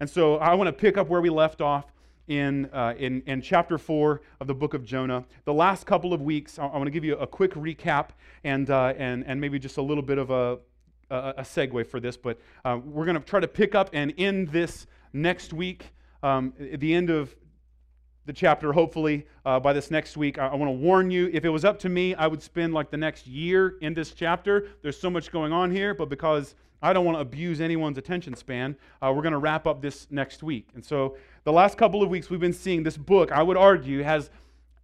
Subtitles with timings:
[0.00, 1.86] And so I want to pick up where we left off
[2.28, 5.24] in, uh, in, in chapter 4 of the book of Jonah.
[5.44, 8.10] The last couple of weeks, I, I want to give you a quick recap
[8.44, 10.58] and, uh, and, and maybe just a little bit of a,
[11.10, 14.12] a, a segue for this, but uh, we're going to try to pick up and
[14.18, 15.92] end this next week.
[16.22, 17.34] Um, at the end of
[18.28, 20.38] the chapter, hopefully, uh, by this next week.
[20.38, 22.74] I, I want to warn you if it was up to me, I would spend
[22.74, 24.68] like the next year in this chapter.
[24.82, 28.36] There's so much going on here, but because I don't want to abuse anyone's attention
[28.36, 30.68] span, uh, we're going to wrap up this next week.
[30.74, 34.02] And so, the last couple of weeks, we've been seeing this book, I would argue,
[34.02, 34.28] has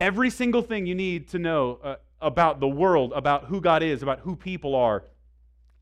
[0.00, 4.02] every single thing you need to know uh, about the world, about who God is,
[4.02, 5.04] about who people are,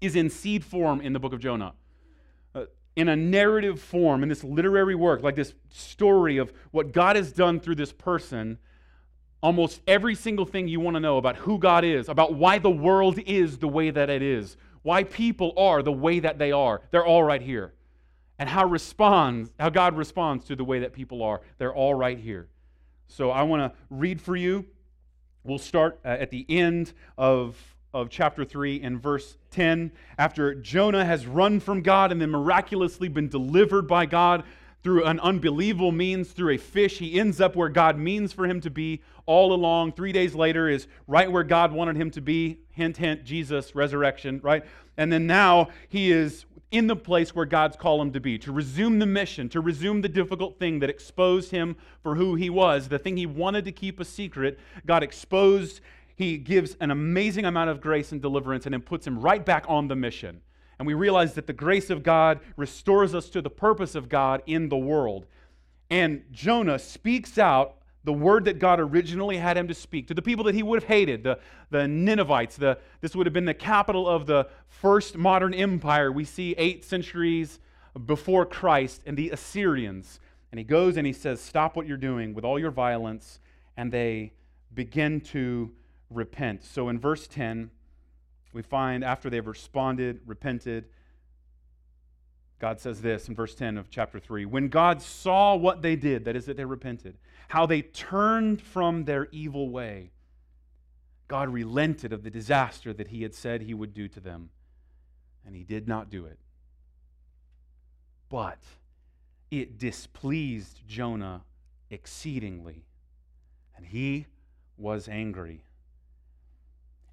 [0.00, 1.74] is in seed form in the book of Jonah
[2.94, 7.32] in a narrative form, in this literary work, like this story of what God has
[7.32, 8.58] done through this person,
[9.42, 12.70] almost every single thing you want to know about who God is, about why the
[12.70, 16.82] world is the way that it is, why people are the way that they are,
[16.90, 17.72] they're all right here.
[18.38, 22.18] And how responds, how God responds to the way that people are, they're all right
[22.18, 22.48] here.
[23.06, 24.66] So I want to read for you.
[25.44, 27.56] We'll start uh, at the end of
[27.94, 33.08] of chapter 3 and verse 10, after Jonah has run from God and then miraculously
[33.08, 34.44] been delivered by God
[34.82, 38.60] through an unbelievable means, through a fish, he ends up where God means for him
[38.62, 39.92] to be all along.
[39.92, 42.58] Three days later is right where God wanted him to be.
[42.72, 44.64] Hint, hint, Jesus, resurrection, right?
[44.96, 48.50] And then now he is in the place where God's called him to be, to
[48.50, 52.88] resume the mission, to resume the difficult thing that exposed him for who he was,
[52.88, 54.58] the thing he wanted to keep a secret.
[54.86, 55.82] God exposed
[56.16, 59.64] he gives an amazing amount of grace and deliverance and then puts him right back
[59.68, 60.40] on the mission.
[60.78, 64.42] And we realize that the grace of God restores us to the purpose of God
[64.46, 65.26] in the world.
[65.90, 70.22] And Jonah speaks out the word that God originally had him to speak to the
[70.22, 71.38] people that he would have hated, the,
[71.70, 72.56] the Ninevites.
[72.56, 76.10] The, this would have been the capital of the first modern empire.
[76.10, 77.60] We see eight centuries
[78.06, 80.20] before Christ, and the Assyrians.
[80.50, 83.38] And he goes and he says, Stop what you're doing with all your violence.
[83.76, 84.32] And they
[84.74, 85.70] begin to
[86.14, 86.64] repent.
[86.64, 87.70] So in verse 10,
[88.52, 90.86] we find after they've responded, repented,
[92.58, 96.24] God says this in verse 10 of chapter 3 When God saw what they did,
[96.26, 97.16] that is, that they repented,
[97.48, 100.12] how they turned from their evil way,
[101.28, 104.50] God relented of the disaster that he had said he would do to them,
[105.44, 106.38] and he did not do it.
[108.28, 108.58] But
[109.50, 111.42] it displeased Jonah
[111.90, 112.84] exceedingly,
[113.76, 114.26] and he
[114.76, 115.64] was angry.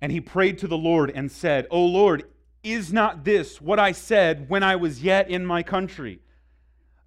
[0.02, 2.24] And he prayed to the Lord and said, O Lord,
[2.64, 6.20] is not this what I said when I was yet in my country?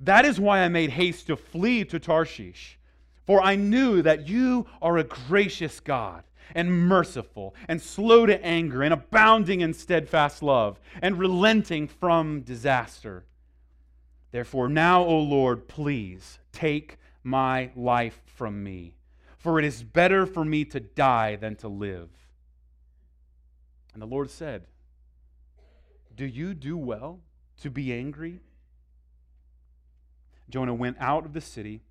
[0.01, 2.79] That is why I made haste to flee to Tarshish.
[3.25, 8.83] For I knew that you are a gracious God and merciful and slow to anger
[8.83, 13.25] and abounding in steadfast love and relenting from disaster.
[14.33, 18.97] Therefore, now, O Lord, please take my life from me,
[19.39, 22.09] for it is better for me to die than to live.
[23.93, 24.67] And the Lord said,
[26.15, 27.21] Do you do well
[27.61, 28.41] to be angry?
[30.49, 31.83] Jonah went out of the city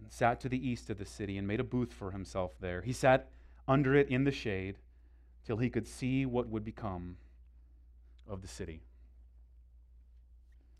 [0.00, 2.82] and sat to the east of the city and made a booth for himself there.
[2.82, 3.28] He sat
[3.66, 4.76] under it in the shade
[5.46, 7.16] till he could see what would become
[8.28, 8.80] of the city.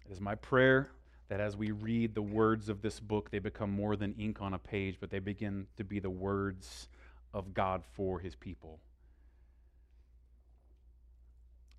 [0.06, 0.90] It is my prayer
[1.28, 4.54] that as we read the words of this book, they become more than ink on
[4.54, 6.88] a page, but they begin to be the words
[7.32, 8.78] of God for his people.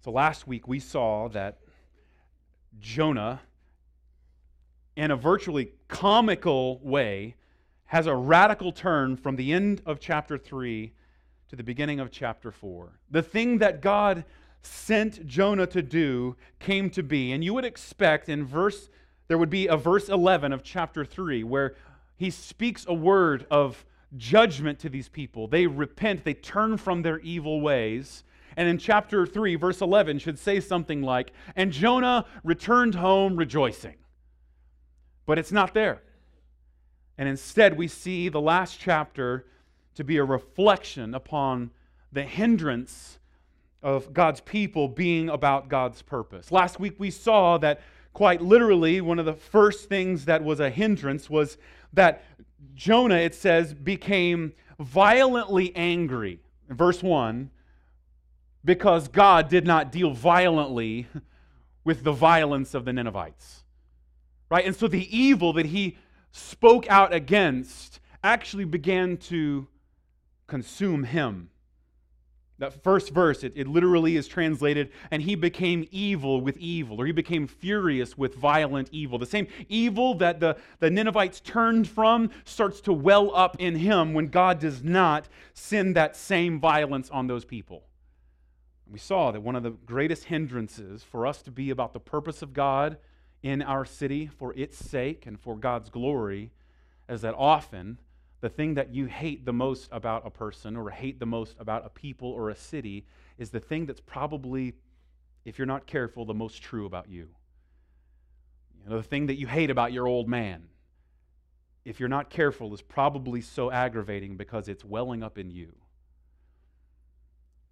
[0.05, 1.57] So last week we saw that
[2.79, 3.41] Jonah,
[4.95, 7.33] in a virtually comical way,
[7.85, 10.93] has a radical turn from the end of chapter 3
[11.49, 12.99] to the beginning of chapter 4.
[13.09, 14.25] The thing that God
[14.61, 17.31] sent Jonah to do came to be.
[17.31, 18.91] And you would expect in verse,
[19.27, 21.73] there would be a verse 11 of chapter 3 where
[22.15, 23.83] he speaks a word of
[24.17, 25.47] judgment to these people.
[25.47, 28.23] They repent, they turn from their evil ways,
[28.57, 33.95] and in chapter 3, verse 11, should say something like, And Jonah returned home rejoicing.
[35.25, 36.01] But it's not there.
[37.17, 39.45] And instead, we see the last chapter
[39.95, 41.71] to be a reflection upon
[42.11, 43.19] the hindrance
[43.81, 46.51] of God's people being about God's purpose.
[46.51, 47.81] Last week, we saw that
[48.13, 51.57] quite literally, one of the first things that was a hindrance was
[51.93, 52.23] that
[52.73, 56.39] Jonah, it says, became violently angry.
[56.69, 57.51] verse 1
[58.65, 61.07] because God did not deal violently
[61.83, 63.63] with the violence of the Ninevites.
[64.49, 64.65] Right?
[64.65, 65.97] And so the evil that he
[66.31, 69.67] spoke out against actually began to
[70.47, 71.49] consume him.
[72.57, 77.05] That first verse, it, it literally is translated, and he became evil with evil, or
[77.05, 79.19] he became furious with violent evil.
[79.19, 84.13] The same evil that the, the Ninevites turned from starts to well up in him
[84.13, 87.83] when God does not send that same violence on those people.
[88.87, 92.41] We saw that one of the greatest hindrances for us to be about the purpose
[92.41, 92.97] of God
[93.41, 96.51] in our city for its sake and for God's glory
[97.09, 97.99] is that often
[98.41, 101.85] the thing that you hate the most about a person or hate the most about
[101.85, 103.05] a people or a city
[103.37, 104.73] is the thing that's probably,
[105.45, 107.29] if you're not careful, the most true about you.
[108.83, 110.63] You know, the thing that you hate about your old man,
[111.85, 115.73] if you're not careful, is probably so aggravating because it's welling up in you.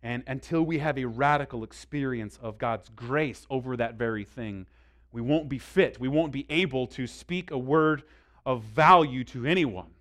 [0.03, 4.67] And until we have a radical experience of God's grace over that very thing,
[5.13, 5.97] we won't be fit.
[5.99, 8.03] We won't be able to speak a word
[8.45, 9.91] of value to anyone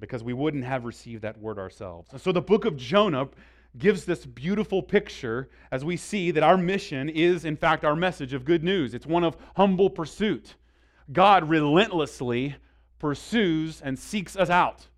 [0.00, 2.08] because we wouldn't have received that word ourselves.
[2.10, 3.28] And so the book of Jonah
[3.76, 8.32] gives this beautiful picture as we see that our mission is, in fact, our message
[8.32, 8.94] of good news.
[8.94, 10.56] It's one of humble pursuit.
[11.12, 12.56] God relentlessly
[12.98, 14.88] pursues and seeks us out.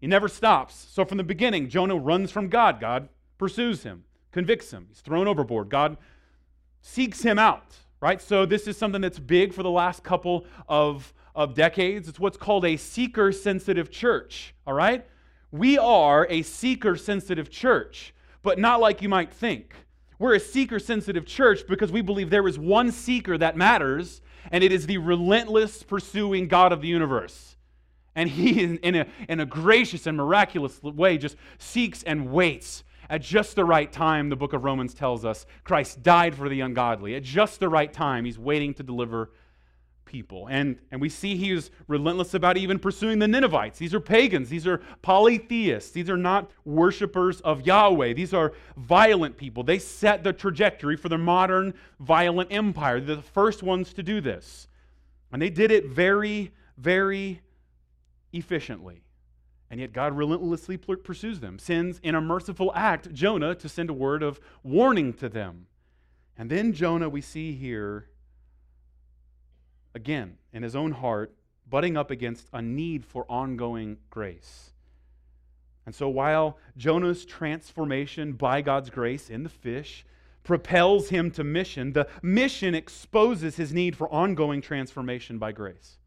[0.00, 0.86] He never stops.
[0.92, 2.78] So from the beginning, Jonah runs from God.
[2.78, 3.08] God
[3.38, 4.86] pursues him, convicts him.
[4.88, 5.68] He's thrown overboard.
[5.68, 5.96] God
[6.80, 8.20] seeks him out, right?
[8.20, 12.08] So this is something that's big for the last couple of of decades.
[12.08, 15.04] It's what's called a seeker sensitive church, all right?
[15.50, 19.74] We are a seeker sensitive church, but not like you might think.
[20.18, 24.20] We're a seeker sensitive church because we believe there is one seeker that matters,
[24.52, 27.56] and it is the relentless pursuing God of the universe.
[28.14, 32.83] And he, in a, in a gracious and miraculous way, just seeks and waits.
[33.10, 36.60] At just the right time, the book of Romans tells us, Christ died for the
[36.60, 37.14] ungodly.
[37.14, 39.30] At just the right time, he's waiting to deliver
[40.04, 40.46] people.
[40.48, 43.78] And, and we see he is relentless about even pursuing the Ninevites.
[43.78, 48.12] These are pagans, these are polytheists, these are not worshippers of Yahweh.
[48.12, 49.62] These are violent people.
[49.62, 53.00] They set the trajectory for the modern violent empire.
[53.00, 54.68] They're the first ones to do this.
[55.32, 57.40] And they did it very, very
[58.32, 59.03] efficiently.
[59.70, 63.94] And yet God relentlessly pursues them, sends in a merciful act Jonah to send a
[63.94, 65.66] word of warning to them.
[66.36, 68.08] And then Jonah, we see here,
[69.94, 71.34] again, in his own heart,
[71.68, 74.70] butting up against a need for ongoing grace.
[75.86, 80.04] And so while Jonah's transformation by God's grace in the fish
[80.42, 85.98] propels him to mission, the mission exposes his need for ongoing transformation by grace.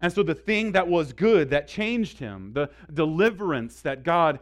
[0.00, 4.40] And so the thing that was good, that changed him, the deliverance that God,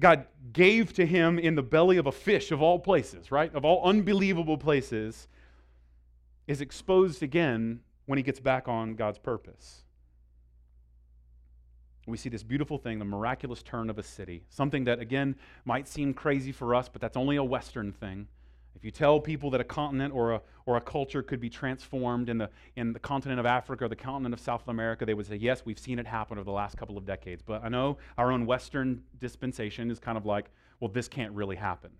[0.00, 3.54] God gave to him in the belly of a fish of all places, right?
[3.54, 5.28] Of all unbelievable places,
[6.48, 9.82] is exposed again when he gets back on God's purpose.
[12.06, 14.42] We see this beautiful thing, the miraculous turn of a city.
[14.48, 18.26] Something that, again, might seem crazy for us, but that's only a Western thing.
[18.82, 22.28] If you tell people that a continent or a, or a culture could be transformed
[22.28, 25.24] in the, in the continent of Africa or the continent of South America, they would
[25.24, 27.42] say, yes, we've seen it happen over the last couple of decades.
[27.46, 30.50] But I know our own Western dispensation is kind of like,
[30.80, 31.92] well, this can't really happen.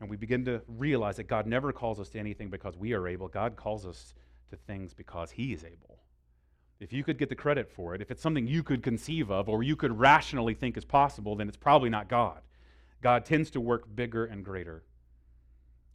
[0.00, 3.06] And we begin to realize that God never calls us to anything because we are
[3.06, 3.28] able.
[3.28, 4.14] God calls us
[4.50, 6.00] to things because He is able.
[6.80, 9.48] If you could get the credit for it, if it's something you could conceive of
[9.48, 12.40] or you could rationally think is possible, then it's probably not God.
[13.00, 14.82] God tends to work bigger and greater.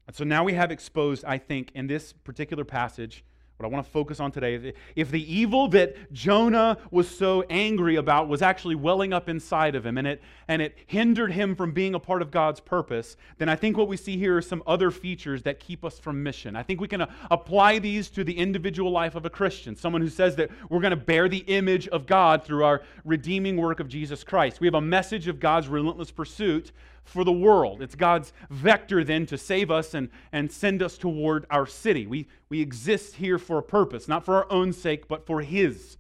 [0.08, 3.24] And so now we have exposed, I think, in this particular passage,
[3.58, 7.96] what I want to focus on today if the evil that Jonah was so angry
[7.96, 11.72] about was actually welling up inside of him and it, and it hindered him from
[11.72, 14.64] being a part of God's purpose, then I think what we see here are some
[14.66, 16.56] other features that keep us from mission.
[16.56, 20.02] I think we can uh, apply these to the individual life of a Christian, someone
[20.02, 23.80] who says that we're going to bear the image of God through our redeeming work
[23.80, 24.60] of Jesus Christ.
[24.60, 27.82] We have a message of God's relentless pursuit for the world.
[27.82, 32.08] It's God's vector then to save us and, and send us toward our city.
[32.08, 35.98] We, we exist here for a purpose, not for our own sake, but for His.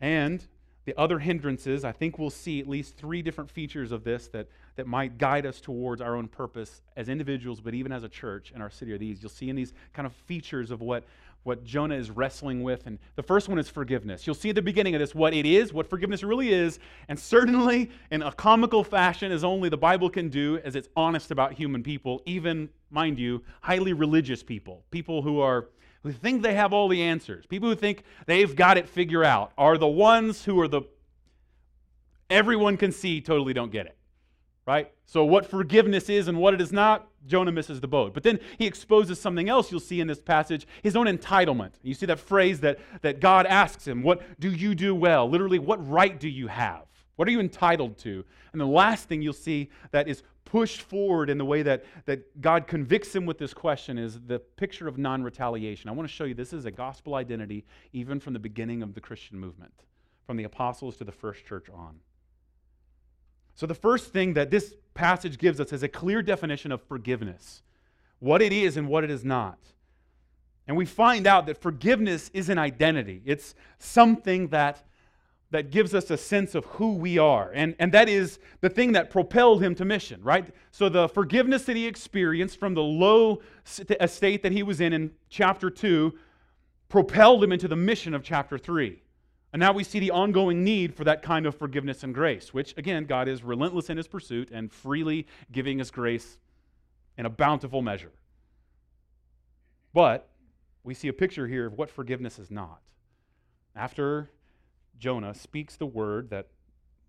[0.00, 0.44] And
[0.84, 4.48] the other hindrances, I think we'll see at least three different features of this that,
[4.76, 8.52] that might guide us towards our own purpose as individuals, but even as a church
[8.54, 9.22] in our city are these.
[9.22, 11.04] You'll see in these kind of features of what
[11.44, 12.86] what Jonah is wrestling with.
[12.86, 14.26] And the first one is forgiveness.
[14.26, 17.18] You'll see at the beginning of this what it is, what forgiveness really is, and
[17.18, 21.52] certainly in a comical fashion, as only the Bible can do, as it's honest about
[21.52, 25.68] human people, even, mind you, highly religious people, people who are
[26.02, 29.52] who think they have all the answers, people who think they've got it figured out,
[29.56, 30.82] are the ones who are the
[32.28, 33.96] everyone can see totally don't get it
[34.66, 34.90] right?
[35.06, 38.14] So, what forgiveness is and what it is not, Jonah misses the boat.
[38.14, 41.72] But then he exposes something else you'll see in this passage his own entitlement.
[41.82, 45.28] You see that phrase that, that God asks him, What do you do well?
[45.28, 46.84] Literally, what right do you have?
[47.16, 48.24] What are you entitled to?
[48.52, 52.40] And the last thing you'll see that is pushed forward in the way that, that
[52.40, 55.90] God convicts him with this question is the picture of non retaliation.
[55.90, 58.94] I want to show you this is a gospel identity even from the beginning of
[58.94, 59.72] the Christian movement,
[60.26, 61.96] from the apostles to the first church on.
[63.54, 67.62] So, the first thing that this passage gives us is a clear definition of forgiveness
[68.20, 69.58] what it is and what it is not.
[70.66, 74.82] And we find out that forgiveness is an identity, it's something that
[75.54, 77.52] that gives us a sense of who we are.
[77.54, 80.52] And, and that is the thing that propelled him to mission, right?
[80.72, 83.40] So the forgiveness that he experienced from the low
[84.00, 86.12] estate that he was in in chapter 2
[86.88, 89.00] propelled him into the mission of chapter 3.
[89.54, 92.74] And now we see the ongoing need for that kind of forgiveness and grace, which,
[92.76, 96.38] again, God is relentless in his pursuit and freely giving his grace
[97.16, 98.10] in a bountiful measure.
[99.92, 100.28] But
[100.82, 102.80] we see a picture here of what forgiveness is not.
[103.76, 104.28] After
[104.98, 106.48] Jonah speaks the word that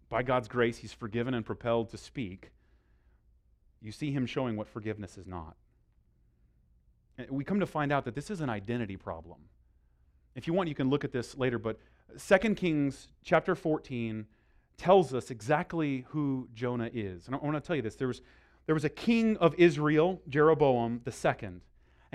[0.07, 2.51] by God's grace he's forgiven and propelled to speak,
[3.81, 5.55] you see him showing what forgiveness is not.
[7.17, 9.39] And we come to find out that this is an identity problem.
[10.35, 11.79] If you want, you can look at this later, but
[12.17, 14.25] 2 Kings chapter 14
[14.77, 17.27] tells us exactly who Jonah is.
[17.27, 17.95] And I want to tell you this.
[17.95, 18.21] There was,
[18.65, 21.61] there was a king of Israel, Jeroboam second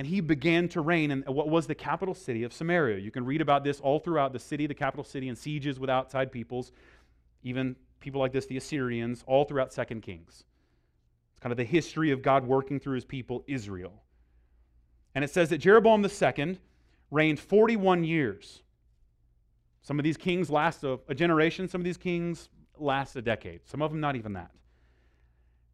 [0.01, 2.97] and he began to reign in what was the capital city of Samaria.
[2.97, 5.91] You can read about this all throughout the city, the capital city, and sieges with
[5.91, 6.73] outside peoples,
[7.43, 10.45] even people like this, the Assyrians, all throughout Second Kings.
[11.33, 13.93] It's kind of the history of God working through his people, Israel.
[15.15, 16.59] And it says that Jeroboam II
[17.11, 18.63] reigned 41 years.
[19.83, 23.61] Some of these kings last a, a generation, some of these kings last a decade,
[23.67, 24.51] some of them not even that.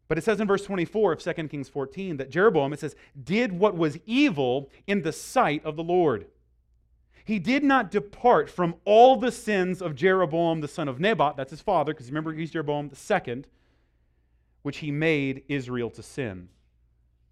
[0.07, 3.51] But it says in verse 24 of 2 Kings 14 that Jeroboam, it says, did
[3.51, 6.27] what was evil in the sight of the Lord.
[7.25, 11.51] He did not depart from all the sins of Jeroboam the son of Nebat, that's
[11.51, 13.47] his father, because remember he's Jeroboam the second,
[14.61, 16.47] which he made Israel to sin.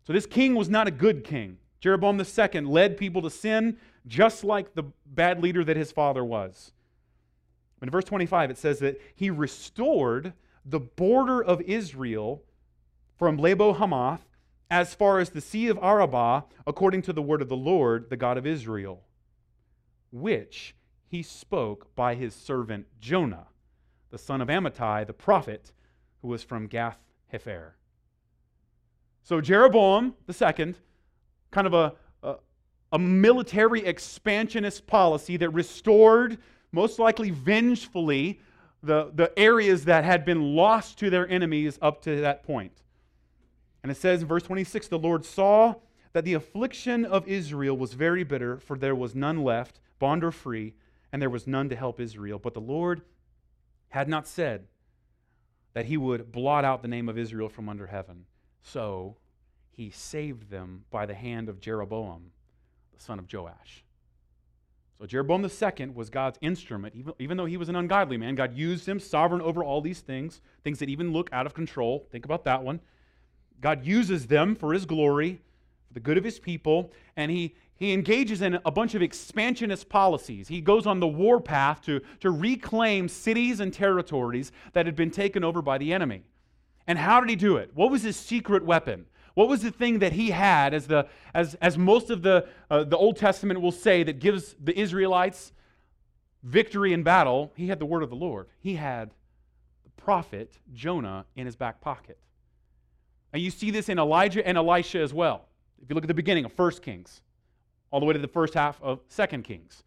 [0.06, 1.58] So this king was not a good king.
[1.80, 6.24] Jeroboam the second led people to sin just like the bad leader that his father
[6.24, 6.72] was.
[7.82, 10.34] In verse 25, it says that he restored
[10.66, 12.44] the border of Israel
[13.18, 14.28] from Lebo Hamath
[14.70, 18.18] as far as the Sea of Arabah, according to the word of the Lord, the
[18.18, 19.04] God of Israel,
[20.12, 20.76] which
[21.08, 23.48] he spoke by his servant Jonah,
[24.10, 25.72] the son of Amittai, the prophet,
[26.22, 26.98] who was from Gath
[27.32, 27.72] Hepher.
[29.22, 30.76] So Jeroboam the second,
[31.52, 31.94] kind of a,
[32.92, 36.38] a, military expansionist policy that restored,
[36.72, 38.40] most likely vengefully,
[38.84, 42.84] the, the areas that had been lost to their enemies up to that point.
[43.84, 45.76] And it says in verse 26 the Lord saw
[46.14, 50.32] that the affliction of Israel was very bitter, for there was none left, bond or
[50.32, 50.74] free,
[51.12, 52.40] and there was none to help Israel.
[52.40, 53.02] But the Lord
[53.90, 54.68] had not said
[55.74, 58.26] that he would blot out the name of Israel from under heaven.
[58.62, 59.18] So
[59.72, 62.32] he saved them by the hand of Jeroboam,
[62.98, 63.84] the son of Joash.
[65.00, 68.36] So Jeroboam II was God's instrument, even, even though he was an ungodly man.
[68.36, 72.08] God used him sovereign over all these things, things that even look out of control.
[72.12, 72.80] Think about that one.
[73.60, 75.42] God uses them for his glory,
[75.88, 79.90] for the good of his people, and he, he engages in a bunch of expansionist
[79.90, 80.48] policies.
[80.48, 85.44] He goes on the warpath to, to reclaim cities and territories that had been taken
[85.44, 86.24] over by the enemy.
[86.88, 87.72] And how did he do it?
[87.74, 89.08] What was his secret weapon?
[89.36, 92.86] What was the thing that he had, as, the, as, as most of the, uh,
[92.86, 95.52] the Old Testament will say, that gives the Israelites
[96.42, 97.52] victory in battle?
[97.56, 98.48] He had the word of the Lord.
[98.60, 99.12] He had
[99.84, 102.18] the prophet Jonah in his back pocket.
[103.34, 105.46] And you see this in Elijah and Elisha as well.
[105.82, 107.22] If you look at the beginning of 1 Kings,
[107.92, 109.84] all the way to the first half of 2 Kings,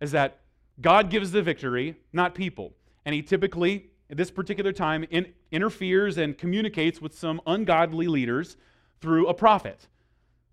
[0.00, 0.40] is that
[0.80, 2.72] God gives the victory, not people.
[3.04, 8.56] And he typically, at this particular time, in, interferes and communicates with some ungodly leaders
[9.00, 9.86] through a prophet.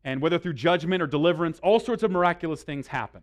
[0.04, 3.22] And whether through judgment or deliverance, all sorts of miraculous things happen.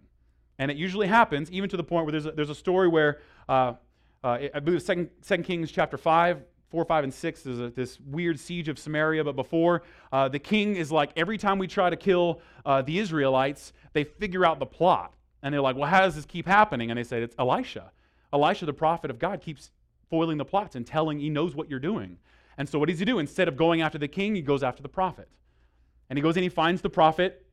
[0.59, 3.21] And it usually happens even to the point where there's a, there's a story where,
[3.49, 3.75] uh,
[4.23, 8.69] uh, I believe 2 Kings chapter 5, 4, 5, and 6 is this weird siege
[8.69, 9.25] of Samaria.
[9.25, 12.99] But before, uh, the king is like, every time we try to kill uh, the
[12.99, 15.15] Israelites, they figure out the plot.
[15.43, 16.91] And they're like, well, how does this keep happening?
[16.91, 17.93] And they say, it's Elisha.
[18.33, 19.71] Elisha, the prophet of God, keeps
[20.11, 22.19] foiling the plots and telling, he knows what you're doing.
[22.57, 23.19] And so what does he do?
[23.19, 25.29] Instead of going after the king, he goes after the prophet.
[26.09, 27.45] And he goes and he finds the prophet.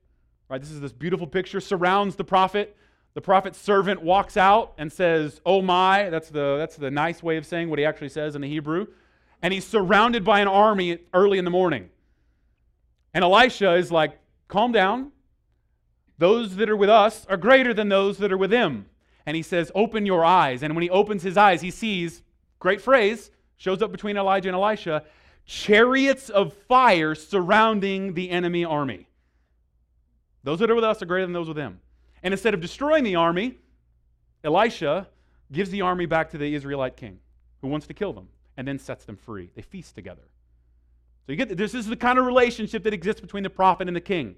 [0.50, 0.62] Right?
[0.62, 2.76] This is this beautiful picture, surrounds the prophet.
[3.14, 6.10] The prophet's servant walks out and says, Oh my.
[6.10, 8.88] That's the, that's the nice way of saying what he actually says in the Hebrew
[9.42, 11.90] and he's surrounded by an army early in the morning.
[13.14, 14.18] And Elisha is like,
[14.48, 15.14] Calm down.
[16.18, 18.88] Those that are with us are greater than those that are with him.
[19.26, 20.62] And he says, Open your eyes.
[20.62, 22.22] And when he opens his eyes, he sees
[22.60, 23.32] Great phrase.
[23.62, 25.04] Shows up between Elijah and Elisha.
[25.46, 29.08] Chariots of fire surrounding the enemy army.
[30.44, 31.80] Those that are with us are greater than those with them.
[32.24, 33.60] And instead of destroying the army,
[34.44, 35.08] Elisha
[35.52, 37.20] gives the army back to the Israelite king
[37.62, 39.52] who wants to kill them and then sets them free.
[39.54, 40.24] They feast together.
[41.28, 43.96] So you get this is the kind of relationship that exists between the prophet and
[43.96, 44.38] the king.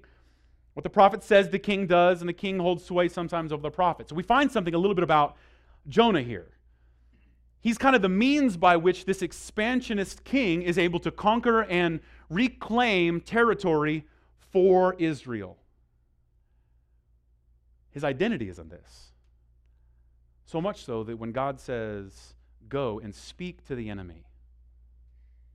[0.74, 3.70] What the prophet says the king does, and the king holds sway sometimes over the
[3.70, 4.10] prophet.
[4.10, 5.38] So we find something a little bit about
[5.88, 6.48] Jonah here.
[7.64, 12.00] He's kind of the means by which this expansionist king is able to conquer and
[12.28, 14.04] reclaim territory
[14.52, 15.56] for Israel.
[17.90, 19.12] His identity is in this.
[20.44, 22.34] So much so that when God says,
[22.68, 24.26] Go and speak to the enemy,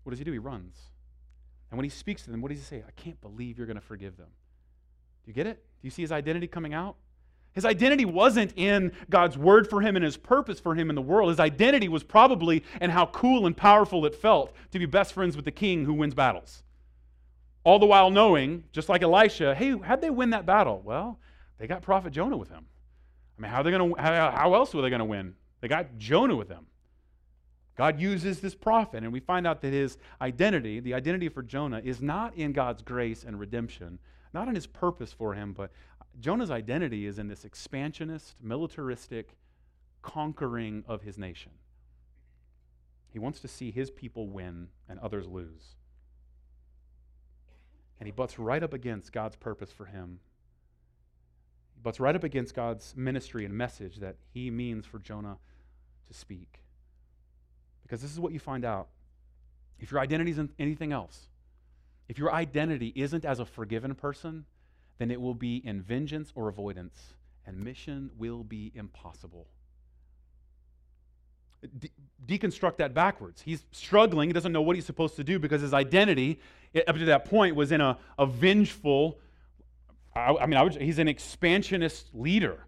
[0.04, 0.32] what does he do?
[0.32, 0.78] He runs.
[1.70, 2.84] And when he speaks to them, what does he say?
[2.88, 4.30] I can't believe you're going to forgive them.
[5.26, 5.58] Do you get it?
[5.82, 6.96] Do you see his identity coming out?
[7.54, 11.02] His identity wasn't in God's word for him and his purpose for him in the
[11.02, 11.30] world.
[11.30, 15.36] His identity was probably in how cool and powerful it felt to be best friends
[15.36, 16.64] with the king who wins battles.
[17.64, 20.82] All the while knowing, just like Elisha, hey, how'd they win that battle?
[20.84, 21.20] Well,
[21.58, 22.66] they got prophet Jonah with them.
[23.38, 23.96] I mean, how are they to?
[23.98, 25.36] How, how else were they going to win?
[25.62, 26.68] They got Jonah with them.
[27.76, 31.82] God uses this prophet, and we find out that his identity, the identity for Jonah,
[31.82, 34.00] is not in God's grace and redemption,
[34.34, 35.72] not in his purpose for him, but
[36.20, 39.38] Jonah's identity is in this expansionist, militaristic
[40.02, 41.52] conquering of his nation.
[43.12, 45.76] He wants to see his people win and others lose.
[48.00, 50.20] And he butts right up against God's purpose for him
[51.76, 55.38] He butts right up against God's ministry and message that he means for Jonah
[56.08, 56.64] to speak.
[57.84, 58.90] Because this is what you find out.
[59.80, 61.28] If your identity isn't anything else,
[62.10, 64.46] if your identity isn't as a forgiven person,
[65.00, 67.14] then it will be in vengeance or avoidance,
[67.46, 69.48] and mission will be impossible.
[71.80, 71.92] De-
[72.28, 73.42] deconstruct that backwards.
[73.42, 76.40] He's struggling, he doesn't know what he's supposed to do because his identity,
[76.88, 79.18] up to that point, was in a, a vengeful,
[80.16, 82.66] I, I mean, I would, he's an expansionist leader.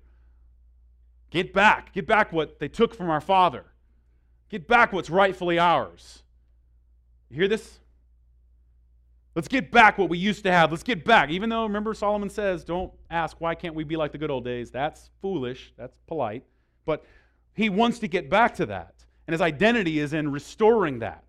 [1.29, 1.93] Get back.
[1.93, 3.65] Get back what they took from our father.
[4.49, 6.23] Get back what's rightfully ours.
[7.29, 7.79] You hear this?
[9.34, 10.72] Let's get back what we used to have.
[10.72, 11.30] Let's get back.
[11.30, 14.44] Even though, remember, Solomon says, don't ask, why can't we be like the good old
[14.44, 14.72] days?
[14.72, 15.74] That's foolish.
[15.78, 16.44] That's polite.
[16.86, 17.06] But
[17.54, 18.94] he wants to get back to that.
[19.28, 21.24] And his identity is in restoring that.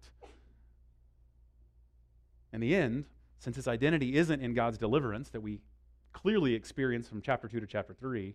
[2.53, 3.05] In the end,
[3.38, 5.61] since his identity isn't in God's deliverance that we
[6.12, 8.35] clearly experience from chapter 2 to chapter 3,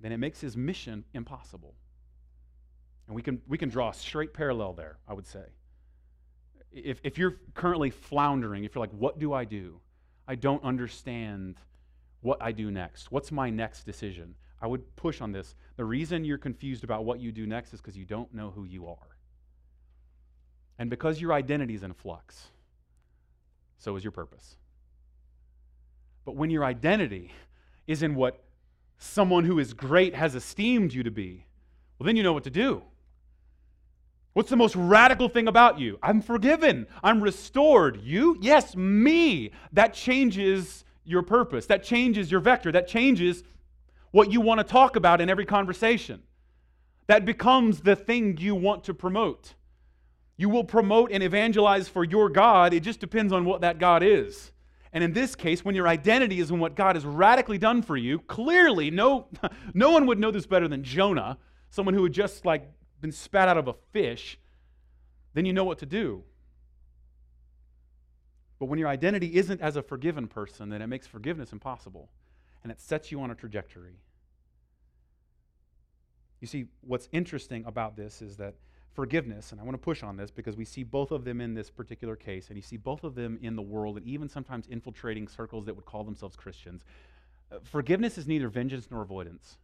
[0.00, 1.74] then it makes his mission impossible.
[3.06, 5.44] And we can, we can draw a straight parallel there, I would say.
[6.74, 9.80] If, if you're currently floundering, if you're like, what do I do?
[10.26, 11.56] I don't understand
[12.20, 13.12] what I do next.
[13.12, 14.34] What's my next decision?
[14.60, 15.54] I would push on this.
[15.76, 18.64] The reason you're confused about what you do next is because you don't know who
[18.64, 19.16] you are.
[20.78, 22.48] And because your identity is in flux,
[23.78, 24.56] so is your purpose.
[26.24, 27.30] But when your identity
[27.86, 28.42] is in what
[28.98, 31.46] someone who is great has esteemed you to be,
[31.98, 32.82] well, then you know what to do.
[34.34, 35.98] What's the most radical thing about you?
[36.02, 36.86] I'm forgiven.
[37.02, 38.00] I'm restored.
[38.02, 38.36] You?
[38.40, 39.52] Yes, me.
[39.72, 41.66] That changes your purpose.
[41.66, 42.72] That changes your vector.
[42.72, 43.44] That changes
[44.10, 46.22] what you want to talk about in every conversation.
[47.06, 49.54] That becomes the thing you want to promote.
[50.36, 52.74] You will promote and evangelize for your God.
[52.74, 54.50] It just depends on what that God is.
[54.92, 57.96] And in this case, when your identity is in what God has radically done for
[57.96, 59.28] you, clearly no,
[59.74, 61.38] no one would know this better than Jonah,
[61.70, 62.68] someone who had just like
[63.04, 64.38] been spat out of a fish,
[65.34, 66.22] then you know what to do.
[68.58, 72.08] But when your identity isn't as a forgiven person, then it makes forgiveness impossible
[72.62, 73.98] and it sets you on a trajectory.
[76.40, 78.54] You see, what's interesting about this is that
[78.94, 81.52] forgiveness, and I want to push on this because we see both of them in
[81.52, 84.66] this particular case, and you see both of them in the world, and even sometimes
[84.68, 86.86] infiltrating circles that would call themselves Christians.
[87.52, 89.58] Uh, forgiveness is neither vengeance nor avoidance.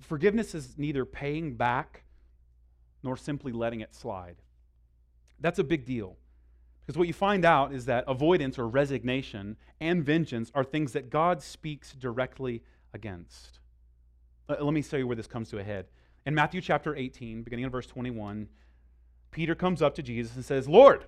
[0.00, 2.02] Forgiveness is neither paying back
[3.02, 4.36] nor simply letting it slide.
[5.40, 6.16] That's a big deal.
[6.80, 11.10] Because what you find out is that avoidance or resignation and vengeance are things that
[11.10, 12.62] God speaks directly
[12.94, 13.60] against.
[14.48, 15.86] Uh, let me show you where this comes to a head.
[16.24, 18.48] In Matthew chapter 18, beginning in verse 21,
[19.30, 21.04] Peter comes up to Jesus and says, Lord,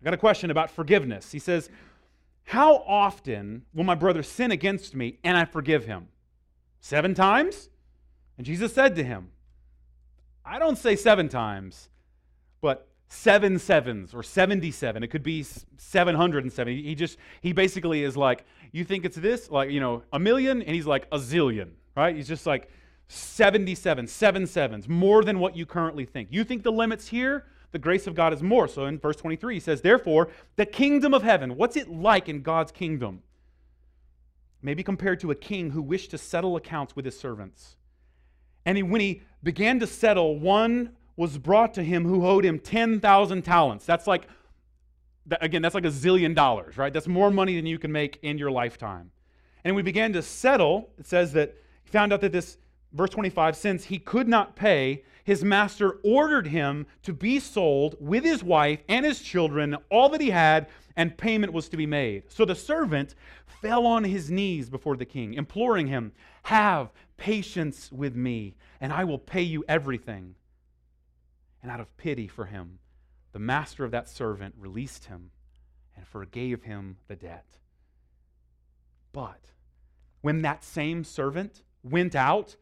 [0.00, 1.30] I got a question about forgiveness.
[1.32, 1.70] He says,
[2.42, 6.08] How often will my brother sin against me and I forgive him?
[6.84, 7.70] Seven times?
[8.36, 9.30] And Jesus said to him,
[10.44, 11.88] I don't say seven times,
[12.60, 15.02] but seven sevens or 77.
[15.02, 15.46] It could be
[15.78, 16.82] 770.
[16.82, 19.50] He just, he basically is like, You think it's this?
[19.50, 20.60] Like, you know, a million?
[20.60, 22.14] And he's like, A zillion, right?
[22.14, 22.68] He's just like,
[23.08, 26.28] 77, seven sevens, more than what you currently think.
[26.30, 27.46] You think the limit's here?
[27.72, 28.68] The grace of God is more.
[28.68, 32.42] So in verse 23, he says, Therefore, the kingdom of heaven, what's it like in
[32.42, 33.22] God's kingdom?
[34.64, 37.76] Maybe compared to a king who wished to settle accounts with his servants.
[38.64, 42.58] And he, when he began to settle, one was brought to him who owed him
[42.58, 43.84] 10,000 talents.
[43.84, 44.26] That's like,
[45.38, 46.94] again, that's like a zillion dollars, right?
[46.94, 49.10] That's more money than you can make in your lifetime.
[49.64, 50.88] And we began to settle.
[50.98, 52.56] It says that he found out that this,
[52.94, 58.24] verse 25, since he could not pay, his master ordered him to be sold with
[58.24, 62.24] his wife and his children, all that he had, and payment was to be made.
[62.28, 63.14] So the servant
[63.60, 66.12] fell on his knees before the king, imploring him,
[66.44, 70.34] Have patience with me, and I will pay you everything.
[71.62, 72.78] And out of pity for him,
[73.32, 75.30] the master of that servant released him
[75.96, 77.58] and forgave him the debt.
[79.12, 79.52] But
[80.20, 82.56] when that same servant went out,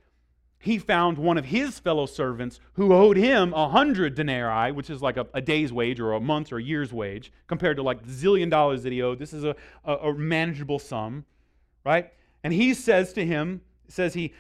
[0.63, 5.03] he found one of his fellow servants who owed him a hundred denarii, which is
[5.03, 8.07] like a, a, day's wage or a month's or a year's wage, compared to like
[8.07, 9.19] the zillion dollars that he owed.
[9.19, 11.25] This is a, a, a manageable sum,
[11.85, 12.13] right?
[12.45, 14.33] And he says to him, says he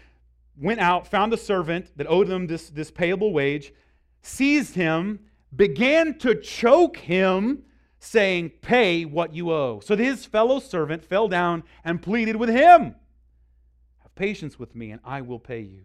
[0.56, 3.74] went out, found the servant that owed him this, this payable wage,
[4.22, 5.18] seized him,
[5.54, 7.64] began to choke him,
[7.98, 9.80] saying, Pay what you owe.
[9.80, 12.94] So his fellow servant fell down and pleaded with him,
[14.02, 15.82] Have patience with me, and I will pay you.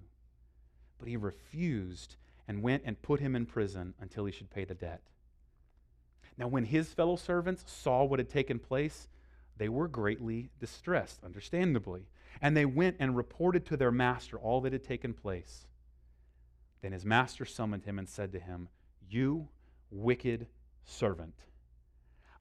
[0.99, 2.15] But he refused
[2.47, 5.01] and went and put him in prison until he should pay the debt.
[6.37, 9.07] Now, when his fellow servants saw what had taken place,
[9.57, 12.07] they were greatly distressed, understandably.
[12.41, 15.65] And they went and reported to their master all that had taken place.
[16.81, 18.69] Then his master summoned him and said to him,
[19.09, 19.47] You
[19.89, 20.47] wicked
[20.85, 21.33] servant,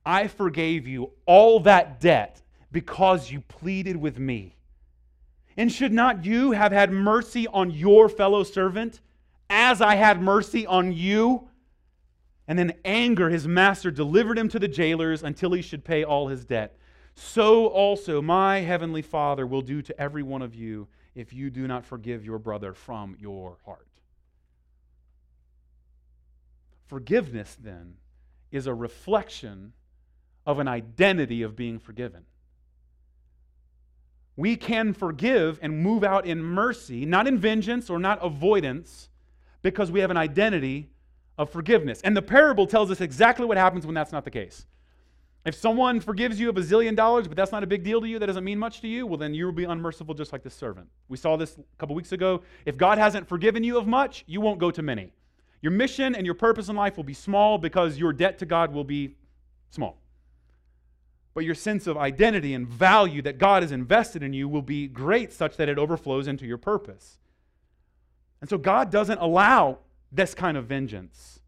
[0.05, 4.56] I forgave you all that debt because you pleaded with me.
[5.57, 9.01] And should not you have had mercy on your fellow servant
[9.49, 11.49] as I had mercy on you?
[12.49, 16.29] And then anger, his master delivered him to the jailers until he should pay all
[16.29, 16.77] his debt.
[17.14, 21.66] So also my heavenly Father will do to every one of you if you do
[21.66, 23.88] not forgive your brother from your heart.
[26.85, 27.95] Forgiveness, then,
[28.53, 29.73] is a reflection
[30.45, 32.25] of an identity of being forgiven.
[34.37, 39.09] We can forgive and move out in mercy, not in vengeance or not avoidance,
[39.62, 40.90] because we have an identity
[41.38, 42.01] of forgiveness.
[42.03, 44.66] And the parable tells us exactly what happens when that's not the case.
[45.46, 48.18] If someone forgives you a zillion dollars, but that's not a big deal to you,
[48.18, 50.55] that doesn't mean much to you, well, then you will be unmerciful just like this
[50.55, 50.88] servant.
[51.09, 52.42] We saw this a couple weeks ago.
[52.66, 55.12] If God hasn't forgiven you of much, you won't go to many.
[55.62, 58.72] Your mission and your purpose in life will be small because your debt to God
[58.72, 59.14] will be
[59.70, 59.99] small
[61.37, 64.88] but your sense of identity and value that God has invested in you will be
[64.88, 67.18] great such that it overflows into your purpose.
[68.40, 71.40] And so God doesn't allow this kind of vengeance.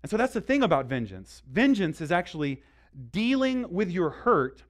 [0.00, 1.42] And so that's the thing about vengeance.
[1.50, 2.62] Vengeance is actually
[3.10, 4.62] dealing with your hurt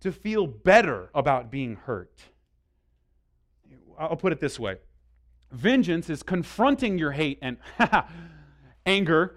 [0.00, 2.20] to feel better about being hurt.
[3.96, 4.78] I'll put it this way
[5.52, 7.58] vengeance is confronting your hate and
[8.84, 9.36] anger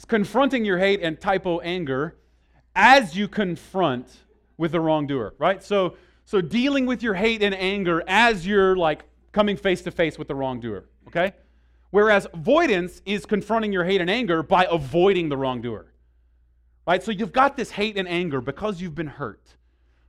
[0.00, 2.16] it's confronting your hate and typo anger
[2.74, 4.08] as you confront
[4.56, 5.62] with the wrongdoer, right?
[5.62, 10.16] So, so dealing with your hate and anger as you're like coming face to face
[10.16, 11.34] with the wrongdoer, okay?
[11.90, 15.92] Whereas avoidance is confronting your hate and anger by avoiding the wrongdoer.
[16.86, 17.02] Right?
[17.02, 19.54] So you've got this hate and anger because you've been hurt.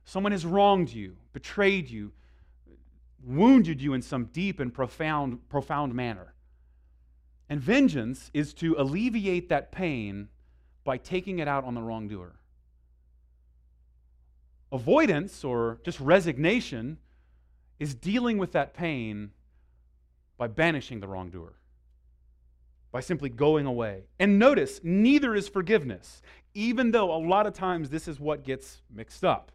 [0.06, 2.12] Someone has wronged you, betrayed you,
[3.22, 6.32] wounded you in some deep and profound profound manner.
[7.52, 10.28] And vengeance is to alleviate that pain
[10.84, 12.32] by taking it out on the wrongdoer.
[14.72, 16.96] Avoidance or just resignation
[17.78, 19.32] is dealing with that pain
[20.38, 21.52] by banishing the wrongdoer,
[22.90, 24.04] by simply going away.
[24.18, 26.22] And notice, neither is forgiveness,
[26.54, 29.52] even though a lot of times this is what gets mixed up.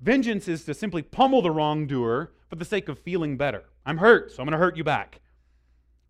[0.00, 3.64] Vengeance is to simply pummel the wrongdoer for the sake of feeling better.
[3.84, 5.21] I'm hurt, so I'm going to hurt you back.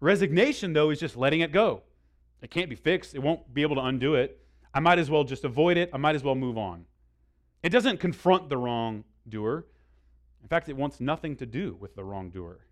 [0.03, 1.83] Resignation, though, is just letting it go.
[2.43, 4.41] It can't be fixed, it won't be able to undo it.
[4.75, 6.87] I might as well just avoid it, I might as well move on.
[7.63, 9.65] It doesn't confront the wrongdoer.
[10.43, 12.67] In fact, it wants nothing to do with the wrongdoer.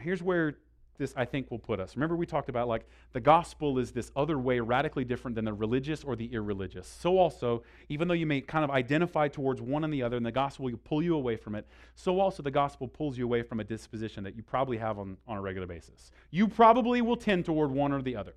[0.00, 0.58] Here's where
[0.98, 1.96] this, I think, will put us.
[1.96, 5.52] Remember, we talked about like the gospel is this other way radically different than the
[5.52, 6.86] religious or the irreligious.
[6.86, 10.26] So, also, even though you may kind of identify towards one and the other, and
[10.26, 13.42] the gospel will pull you away from it, so also the gospel pulls you away
[13.42, 16.10] from a disposition that you probably have on, on a regular basis.
[16.30, 18.34] You probably will tend toward one or the other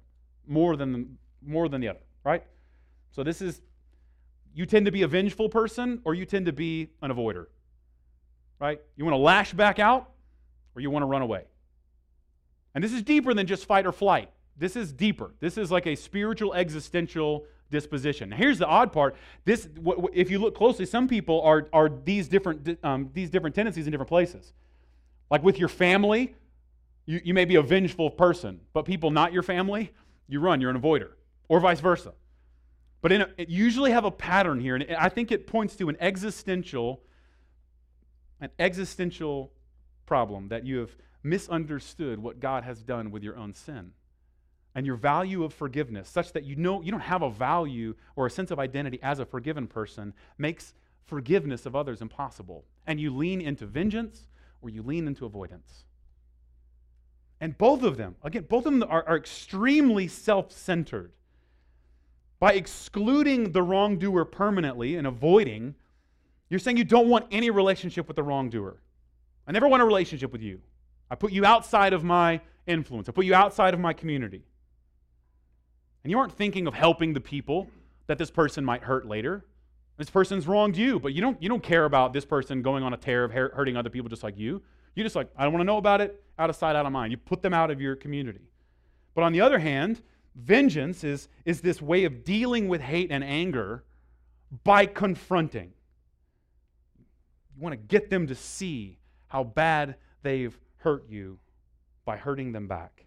[0.48, 2.44] more than, more than the other, right?
[3.12, 3.62] So, this is
[4.54, 7.48] you tend to be a vengeful person or you tend to be an avoider.
[8.60, 8.80] right?
[8.96, 10.12] You want to lash back out
[10.76, 11.46] or you want to run away.
[12.74, 14.30] And this is deeper than just fight or flight.
[14.58, 15.34] This is deeper.
[15.40, 18.30] This is like a spiritual existential disposition.
[18.30, 19.16] Now, here's the odd part.
[19.46, 19.68] This,
[20.14, 23.92] if you look closely, some people are, are these, different, um, these different tendencies in
[23.92, 24.54] different places.
[25.30, 26.36] Like with your family,
[27.06, 29.92] you, you may be a vengeful person, but people not your family,
[30.28, 31.12] you run, you're an avoider,
[31.48, 32.14] or vice versa.
[33.02, 35.90] But in a, it usually have a pattern here, and I think it points to
[35.90, 37.02] an existential,
[38.40, 39.52] an existential
[40.06, 43.92] problem that you have misunderstood what God has done with your own sin
[44.74, 48.26] and your value of forgiveness, such that you know you don't have a value or
[48.26, 50.74] a sense of identity as a forgiven person, makes
[51.06, 52.64] forgiveness of others impossible.
[52.88, 54.28] And you lean into vengeance
[54.62, 55.86] or you lean into avoidance.
[57.42, 61.12] And both of them, again, both of them are, are extremely self centered.
[62.40, 65.76] By excluding the wrongdoer permanently and avoiding,
[66.50, 68.78] you're saying you don't want any relationship with the wrongdoer.
[69.48, 70.62] I never want a relationship with you.
[71.12, 74.44] I put you outside of my influence, I put you outside of my community.
[76.04, 77.68] And you aren't thinking of helping the people
[78.08, 79.46] that this person might hurt later.
[79.98, 82.94] This person's wronged you, but you don't, you don't care about this person going on
[82.94, 84.64] a tear of hurting other people just like you.
[84.96, 86.92] You're just like, I don't want to know about it, out of sight, out of
[86.92, 87.12] mind.
[87.12, 88.50] You put them out of your community.
[89.14, 90.02] But on the other hand,
[90.36, 93.84] vengeance is, is this way of dealing with hate and anger
[94.64, 95.74] by confronting.
[97.56, 98.98] You want to get them to see
[99.28, 101.40] how bad they've hurt you
[102.06, 103.06] by hurting them back.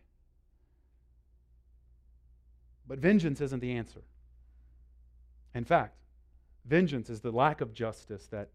[2.87, 4.03] But vengeance isn't the answer.
[5.55, 5.97] In fact,
[6.65, 8.49] vengeance is the lack of justice that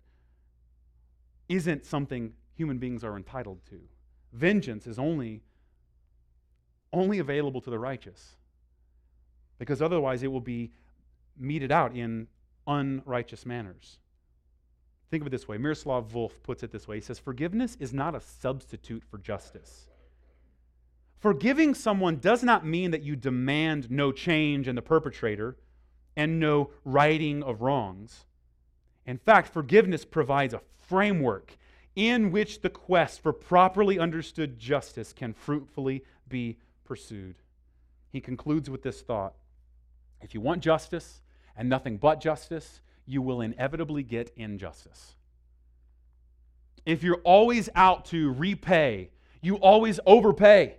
[1.48, 3.80] isn't something human beings are entitled to.
[4.34, 5.42] Vengeance is only,
[6.94, 8.36] only available to the righteous
[9.58, 10.72] because otherwise it will be
[11.38, 12.28] meted out in
[12.68, 13.98] unrighteous manners.
[15.10, 17.94] Think of it this way Miroslav Volf puts it this way He says, Forgiveness is
[17.94, 19.88] not a substitute for justice.
[21.20, 25.58] Forgiving someone does not mean that you demand no change in the perpetrator
[26.16, 28.26] and no righting of wrongs.
[29.06, 31.58] In fact, forgiveness provides a framework
[31.96, 37.36] in which the quest for properly understood justice can fruitfully be pursued.
[38.12, 39.34] He concludes with this thought
[40.22, 41.22] If you want justice
[41.58, 45.16] and nothing but justice, you will inevitably get injustice.
[46.86, 49.10] If you're always out to repay,
[49.42, 50.76] you always overpay.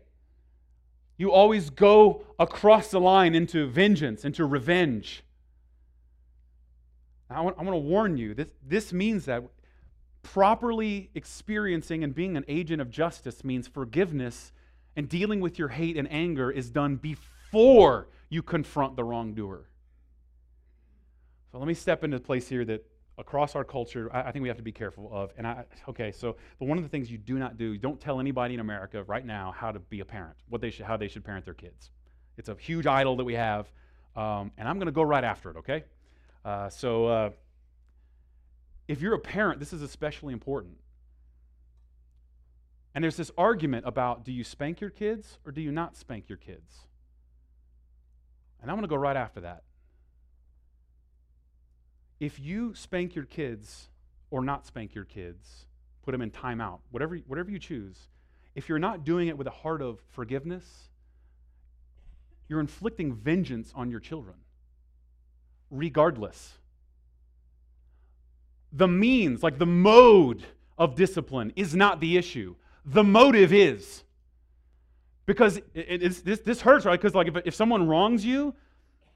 [1.19, 5.25] You always go across the line into vengeance, into revenge.
[7.29, 9.43] I want, I want to warn you this, this means that
[10.23, 14.53] properly experiencing and being an agent of justice means forgiveness
[14.95, 19.70] and dealing with your hate and anger is done before you confront the wrongdoer.
[21.51, 22.87] So let me step into a place here that
[23.19, 25.33] across our culture, I, I think we have to be careful of.
[25.37, 28.21] And I, okay, so, but one of the things you do not do, don't tell
[28.21, 31.09] anybody in America right now how to be a parent, what they should, how they
[31.09, 31.91] should parent their kids.
[32.37, 33.71] It's a huge idol that we have,
[34.17, 35.85] um, and I'm going to go right after it, okay?
[36.45, 37.31] Uh, so, uh,
[38.89, 40.79] if you're a parent, this is especially important.
[42.95, 46.29] And there's this argument about do you spank your kids or do you not spank
[46.29, 46.75] your kids?
[48.61, 49.63] And I'm going to go right after that
[52.21, 53.89] if you spank your kids
[54.31, 55.67] or not spank your kids,
[56.03, 57.97] put them in timeout, whatever, whatever you choose,
[58.55, 60.91] if you're not doing it with a heart of forgiveness,
[62.49, 64.37] you're inflicting vengeance on your children,
[65.71, 66.55] regardless.
[68.73, 70.45] The means, like the mode
[70.77, 72.55] of discipline, is not the issue.
[72.85, 74.05] The motive is.
[75.27, 77.01] Because it, it, this, this hurts, right?
[77.01, 78.55] Because like if, if someone wrongs you,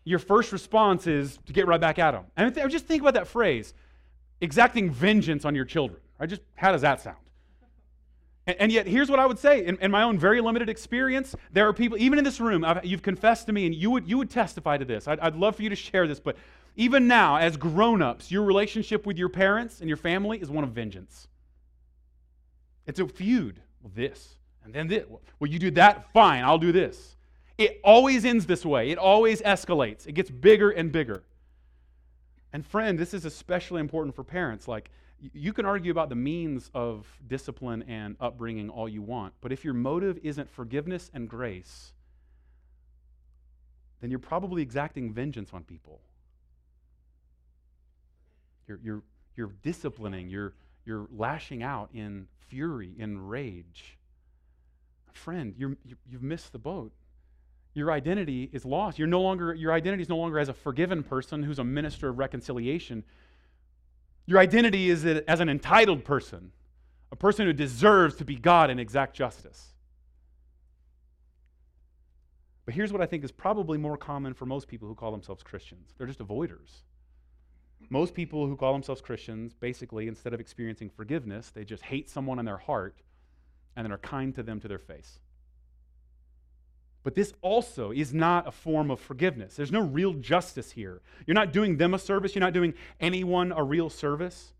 [0.05, 2.25] your first response is to get right back at them.
[2.37, 3.75] And th- just think about that phrase
[4.40, 6.01] exacting vengeance on your children.
[6.19, 6.29] Right?
[6.29, 7.17] Just how does that sound?
[8.47, 11.35] And, and yet, here's what I would say in, in, my own very limited experience
[11.53, 14.09] there are people, even in this room, I've, you've confessed to me, and you would,
[14.09, 15.09] you would testify to this.
[15.09, 16.37] I'd, I'd love for you to share this, but
[16.77, 20.64] even now, as grown ups, your relationship with your parents and your family is one
[20.64, 21.29] of vengeance.
[22.87, 23.61] It's a feud.
[23.81, 25.05] Well, this, and then this.
[25.38, 27.17] Well, you do that, fine, I'll do this.
[27.57, 31.23] It always ends this way, it always escalates, it gets bigger and bigger.
[32.53, 34.69] And, friend, this is especially important for parents.
[34.69, 34.90] Like,
[35.33, 39.64] you can argue about the means of discipline and upbringing all you want, but if
[39.64, 41.93] your motive isn't forgiveness and grace,
[44.01, 46.01] then you're probably exacting vengeance on people.
[48.67, 49.03] You're, you're,
[49.37, 53.97] you're disciplining, you're, you're lashing out in fury, in rage.
[55.12, 55.77] Friend, you're,
[56.11, 56.93] you've missed the boat
[57.74, 58.98] your identity is lost.
[58.98, 62.08] You're no longer, your identity is no longer as a forgiven person who's a minister
[62.08, 63.04] of reconciliation.
[64.26, 66.52] Your identity is as an entitled person,
[67.10, 69.74] a person who deserves to be God in exact justice.
[72.64, 75.42] But here's what I think is probably more common for most people who call themselves
[75.42, 76.82] Christians they're just avoiders.
[77.90, 82.38] Most people who call themselves Christians, basically, instead of experiencing forgiveness, they just hate someone
[82.38, 83.02] in their heart
[83.76, 85.18] and then are kind to them to their face.
[87.05, 89.55] But this also is not a form of forgiveness.
[89.55, 91.03] There's no real justice here.
[91.27, 94.53] You're not doing them a service, you're not doing anyone a real service.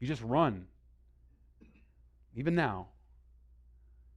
[0.00, 0.66] You just run.
[2.34, 2.88] Even now,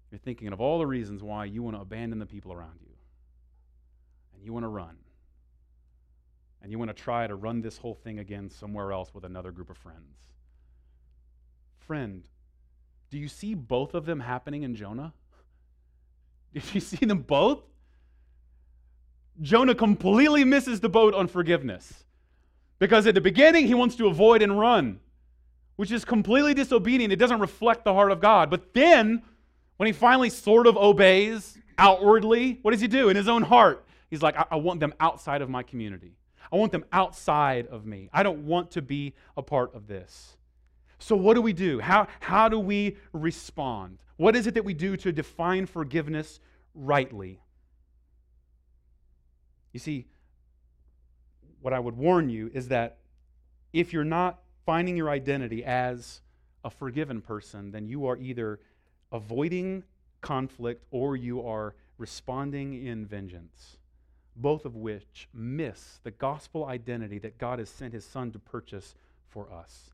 [0.09, 2.93] you're thinking of all the reasons why you want to abandon the people around you.
[4.33, 4.97] And you want to run.
[6.61, 9.51] And you want to try to run this whole thing again somewhere else with another
[9.51, 10.17] group of friends.
[11.79, 12.25] Friend,
[13.09, 15.13] do you see both of them happening in Jonah?
[16.53, 17.61] Did you see them both?
[19.41, 22.05] Jonah completely misses the boat on forgiveness.
[22.79, 24.99] Because at the beginning, he wants to avoid and run,
[25.75, 27.11] which is completely disobedient.
[27.11, 28.49] It doesn't reflect the heart of God.
[28.49, 29.23] But then,
[29.77, 33.09] when he finally sort of obeys outwardly, what does he do?
[33.09, 36.13] In his own heart, he's like, I, I want them outside of my community.
[36.51, 38.09] I want them outside of me.
[38.13, 40.36] I don't want to be a part of this.
[40.99, 41.79] So, what do we do?
[41.79, 43.99] How, how do we respond?
[44.17, 46.39] What is it that we do to define forgiveness
[46.73, 47.39] rightly?
[49.73, 50.07] You see,
[51.61, 52.97] what I would warn you is that
[53.73, 56.21] if you're not finding your identity as
[56.63, 58.59] a forgiven person, then you are either
[59.11, 59.83] avoiding
[60.21, 63.77] conflict or you are responding in vengeance,
[64.35, 68.95] both of which miss the gospel identity that God has sent his son to purchase
[69.29, 69.91] for us.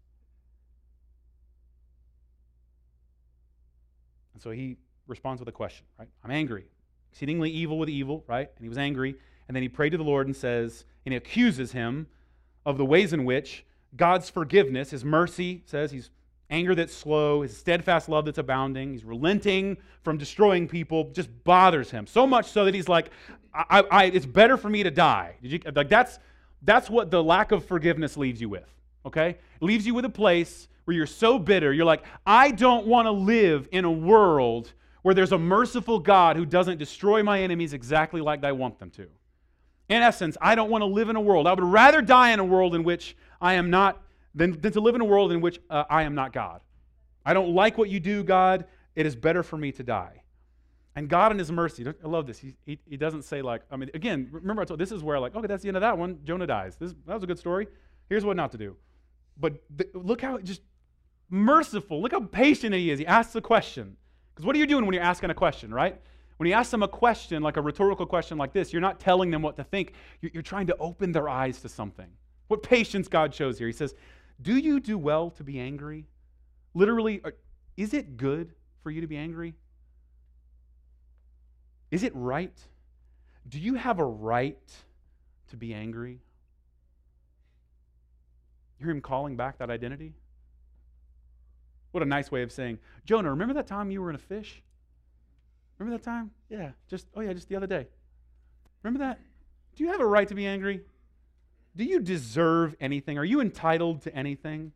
[4.34, 6.08] And so he responds with a question, right?
[6.24, 6.66] I'm angry.
[7.12, 8.50] Exceedingly evil with evil, right?
[8.56, 9.16] And he was angry.
[9.48, 12.08] And then he prayed to the Lord and says, and he accuses him
[12.66, 13.66] of the ways in which
[13.96, 16.10] God's forgiveness, his mercy, says he's
[16.50, 21.92] anger that's slow, his steadfast love that's abounding, he's relenting from destroying people, just bothers
[21.92, 22.08] him.
[22.08, 23.10] So much so that he's like,
[23.54, 25.36] I, I, it's better for me to die.
[25.42, 26.20] You, like that's,
[26.62, 28.68] that's what the lack of forgiveness leaves you with,
[29.06, 29.30] okay?
[29.30, 33.06] It leaves you with a place where you're so bitter, you're like, I don't want
[33.06, 37.74] to live in a world where there's a merciful God who doesn't destroy my enemies
[37.74, 39.08] exactly like I want them to.
[39.90, 41.46] In essence, I don't want to live in a world.
[41.46, 44.02] I would rather die in a world in which I am not
[44.34, 46.62] than, than to live in a world in which uh, I am not God.
[47.26, 48.66] I don't like what you do, God.
[48.96, 50.24] It is better for me to die.
[50.96, 52.38] And God in His mercy, I love this.
[52.38, 55.20] He, he, he doesn't say, like, I mean, again, remember I told this is where,
[55.20, 56.20] like, okay, that's the end of that one.
[56.24, 56.76] Jonah dies.
[56.76, 57.68] This, that was a good story.
[58.10, 58.76] Here's what not to do.
[59.40, 59.56] But
[59.94, 60.62] look how just
[61.34, 62.02] merciful.
[62.02, 63.00] Look how patient he is.
[63.00, 63.98] He asks a question.
[64.34, 66.00] Because what are you doing when you're asking a question, right?
[66.38, 69.32] When you ask them a question, like a rhetorical question like this, you're not telling
[69.32, 69.94] them what to think.
[70.22, 72.08] You're, trying to open their eyes to something.
[72.48, 73.68] What patience God shows here.
[73.68, 73.96] He says,
[74.42, 76.06] Do you do well to be angry?
[76.74, 77.32] Literally, uh,
[77.78, 79.56] is it good for you to be angry?
[81.92, 82.58] Is it right?
[83.48, 84.58] Do you have a right
[85.50, 86.20] to be angry?
[88.80, 90.14] You hear him calling back that identity?
[91.94, 94.64] What a nice way of saying, Jonah, remember that time you were in a fish?
[95.78, 96.32] Remember that time?
[96.50, 97.86] Yeah, just, oh yeah, just the other day.
[98.82, 99.20] Remember that?
[99.76, 100.82] Do you have a right to be angry?
[101.76, 103.20] Do you deserve anything?
[103.20, 104.72] Are you entitled to anything?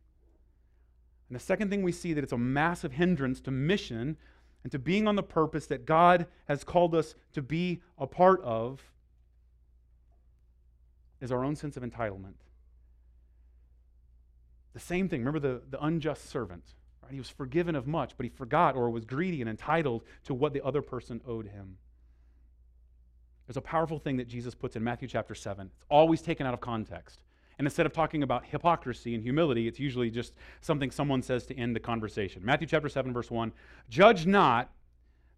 [1.28, 4.16] And the second thing we see that it's a massive hindrance to mission
[4.62, 8.40] and to being on the purpose that God has called us to be a part
[8.42, 8.80] of
[11.20, 12.34] is our own sense of entitlement.
[14.72, 16.74] The same thing, remember the, the unjust servant.
[17.02, 17.12] Right?
[17.12, 20.52] He was forgiven of much, but he forgot or was greedy and entitled to what
[20.52, 21.76] the other person owed him.
[23.46, 25.70] There's a powerful thing that Jesus puts in Matthew chapter 7.
[25.74, 27.20] It's always taken out of context.
[27.58, 31.56] And instead of talking about hypocrisy and humility, it's usually just something someone says to
[31.56, 32.44] end the conversation.
[32.44, 33.52] Matthew chapter 7, verse 1
[33.88, 34.70] Judge not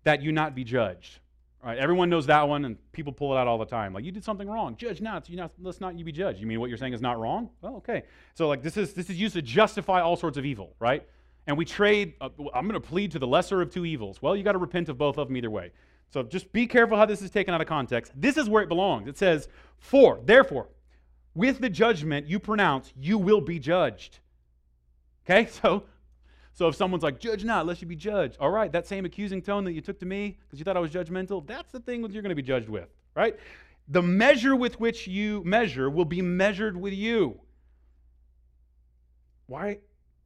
[0.04, 1.20] that you not be judged.
[1.62, 3.92] Right, everyone knows that one, and people pull it out all the time.
[3.92, 4.76] Like, you did something wrong.
[4.76, 6.40] Judge not, so you not let's not you be judged.
[6.40, 7.50] You mean what you're saying is not wrong?
[7.60, 8.04] Well, okay.
[8.34, 11.06] So, like, this is this is used to justify all sorts of evil, right?
[11.46, 14.22] And we trade, uh, I'm going to plead to the lesser of two evils.
[14.22, 15.72] Well, you got to repent of both of them either way.
[16.10, 18.12] So just be careful how this is taken out of context.
[18.14, 19.08] This is where it belongs.
[19.08, 20.68] It says, For, therefore,
[21.34, 24.18] with the judgment you pronounce, you will be judged.
[25.24, 25.48] Okay?
[25.62, 25.84] So,
[26.52, 28.36] so if someone's like, judge not, lest you be judged.
[28.38, 30.80] All right, that same accusing tone that you took to me because you thought I
[30.80, 33.36] was judgmental, that's the thing that you're going to be judged with, right?
[33.88, 37.40] The measure with which you measure will be measured with you.
[39.46, 39.78] Why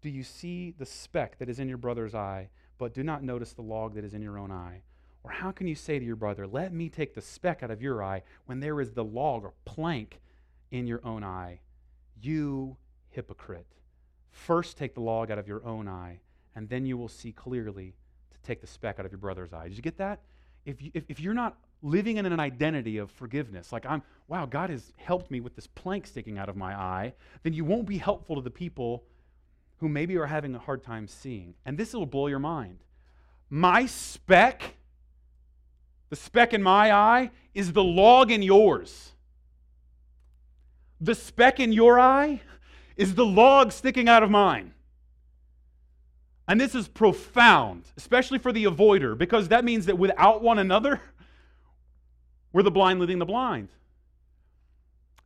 [0.04, 3.54] do you see the speck that is in your brother's eye, but do not notice
[3.54, 4.82] the log that is in your own eye?
[5.24, 7.80] Or how can you say to your brother, Let me take the speck out of
[7.80, 10.20] your eye, when there is the log or plank
[10.70, 11.60] in your own eye?
[12.20, 12.76] You
[13.08, 13.66] hypocrite.
[14.30, 16.20] First take the log out of your own eye,
[16.54, 17.94] and then you will see clearly
[18.30, 19.68] to take the speck out of your brother's eye.
[19.68, 20.20] Did you get that?
[20.66, 24.44] If, you, if, if you're not living in an identity of forgiveness, like I'm, wow,
[24.44, 27.86] God has helped me with this plank sticking out of my eye, then you won't
[27.86, 29.04] be helpful to the people
[29.84, 31.52] who maybe are having a hard time seeing.
[31.66, 32.78] And this will blow your mind.
[33.50, 34.76] My speck,
[36.08, 39.12] the speck in my eye, is the log in yours.
[41.02, 42.40] The speck in your eye
[42.96, 44.72] is the log sticking out of mine.
[46.48, 50.98] And this is profound, especially for the avoider, because that means that without one another,
[52.54, 53.68] we're the blind leading the blind.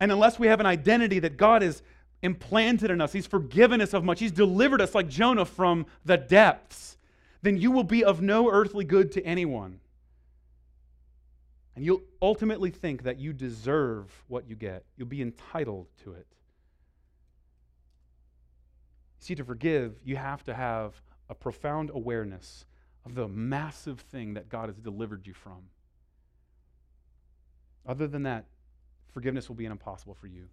[0.01, 1.81] And unless we have an identity that God has
[2.21, 6.17] implanted in us, He's forgiven us of much, He's delivered us like Jonah from the
[6.17, 6.97] depths,
[7.41, 9.79] then you will be of no earthly good to anyone.
[11.75, 16.27] And you'll ultimately think that you deserve what you get, you'll be entitled to it.
[19.19, 22.65] See, to forgive, you have to have a profound awareness
[23.05, 25.69] of the massive thing that God has delivered you from.
[27.85, 28.45] Other than that,
[29.13, 30.47] forgiveness will be impossible for you.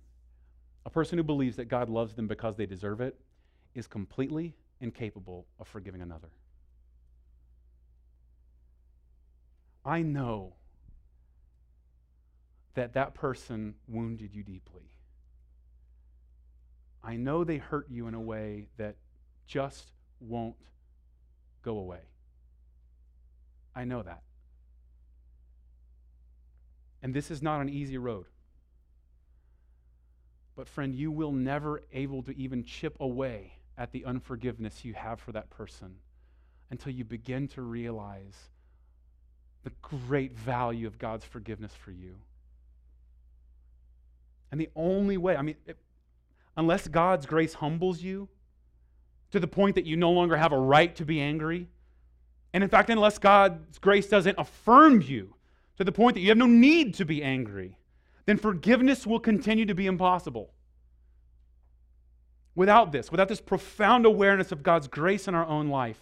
[0.86, 3.18] A person who believes that God loves them because they deserve it
[3.74, 6.30] is completely incapable of forgiving another.
[9.84, 10.52] I know
[12.74, 14.88] that that person wounded you deeply.
[17.02, 18.94] I know they hurt you in a way that
[19.46, 20.56] just won't
[21.62, 22.02] go away.
[23.74, 24.22] I know that.
[27.02, 28.26] And this is not an easy road.
[30.56, 35.20] But, friend, you will never able to even chip away at the unforgiveness you have
[35.20, 35.96] for that person
[36.70, 38.50] until you begin to realize
[39.64, 42.16] the great value of God's forgiveness for you.
[44.50, 45.76] And the only way, I mean, it,
[46.56, 48.28] unless God's grace humbles you
[49.32, 51.68] to the point that you no longer have a right to be angry,
[52.54, 55.34] and in fact, unless God's grace doesn't affirm you
[55.76, 57.76] to the point that you have no need to be angry,
[58.26, 60.50] then forgiveness will continue to be impossible.
[62.54, 65.98] Without this, without this profound awareness of God's grace in our own life,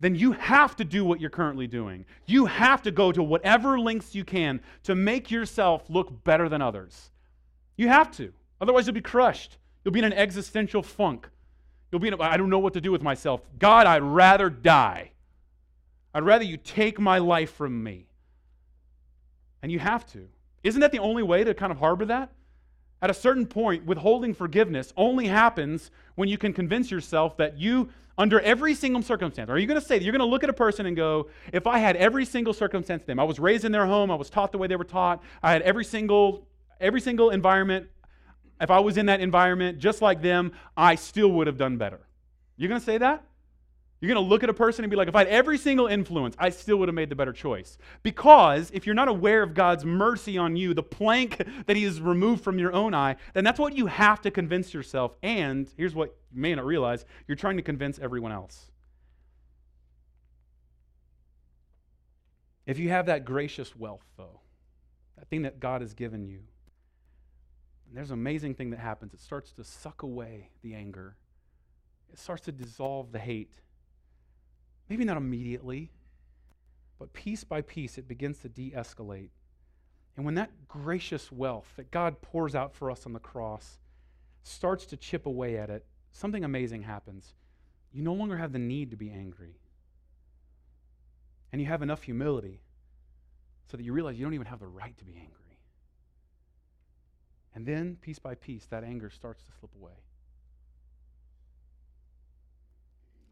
[0.00, 2.04] then you have to do what you're currently doing.
[2.26, 6.60] You have to go to whatever lengths you can to make yourself look better than
[6.60, 7.10] others.
[7.76, 8.32] You have to.
[8.60, 9.58] Otherwise, you'll be crushed.
[9.84, 11.28] You'll be in an existential funk.
[11.90, 13.42] You'll be in a, I don't know what to do with myself.
[13.58, 15.12] God, I'd rather die.
[16.12, 18.08] I'd rather you take my life from me.
[19.62, 20.28] And you have to.
[20.62, 22.32] Isn't that the only way to kind of harbor that?
[23.00, 27.88] At a certain point, withholding forgiveness only happens when you can convince yourself that you,
[28.16, 30.50] under every single circumstance, are you going to say, that you're going to look at
[30.50, 33.64] a person and go, if I had every single circumstance to them, I was raised
[33.64, 36.46] in their home, I was taught the way they were taught, I had every single,
[36.80, 37.88] every single environment
[38.62, 42.00] if I was in that environment just like them, I still would have done better.
[42.56, 43.24] You're going to say that?
[44.02, 45.86] You're going to look at a person and be like, if I had every single
[45.86, 47.78] influence, I still would have made the better choice.
[48.02, 52.00] Because if you're not aware of God's mercy on you, the plank that He has
[52.00, 55.14] removed from your own eye, then that's what you have to convince yourself.
[55.22, 58.72] And here's what you may not realize you're trying to convince everyone else.
[62.66, 64.40] If you have that gracious wealth, though,
[65.16, 66.40] that thing that God has given you,
[67.94, 69.14] there's an amazing thing that happens.
[69.14, 71.14] It starts to suck away the anger,
[72.12, 73.52] it starts to dissolve the hate.
[74.92, 75.90] Maybe not immediately,
[76.98, 79.30] but piece by piece, it begins to de escalate.
[80.18, 83.78] And when that gracious wealth that God pours out for us on the cross
[84.42, 87.32] starts to chip away at it, something amazing happens.
[87.90, 89.56] You no longer have the need to be angry.
[91.52, 92.60] And you have enough humility
[93.70, 95.58] so that you realize you don't even have the right to be angry.
[97.54, 99.94] And then, piece by piece, that anger starts to slip away.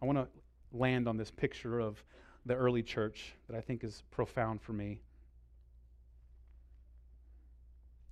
[0.00, 0.39] I want to
[0.72, 2.02] land on this picture of
[2.46, 5.00] the early church that I think is profound for me.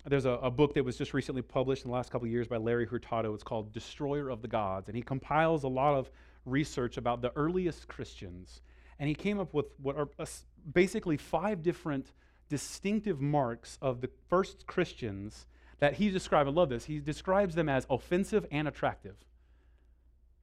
[0.06, 2.48] There's a, a, book that was just recently published in the last couple of years
[2.48, 3.34] by Larry Hurtado.
[3.34, 4.88] It's called Destroyer of the Gods.
[4.88, 6.10] And he compiles a lot of
[6.46, 8.62] research about the earliest Christians.
[8.98, 10.24] And he came up with what are uh,
[10.72, 12.12] basically five different
[12.48, 15.46] distinctive marks of the first Christians
[15.80, 19.16] that he described, I love this, he describes them as offensive and attractive.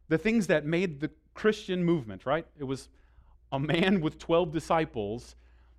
[0.08, 2.48] The things that made the Christian movement, right?
[2.58, 2.90] It was
[3.52, 5.36] a man with 12 disciples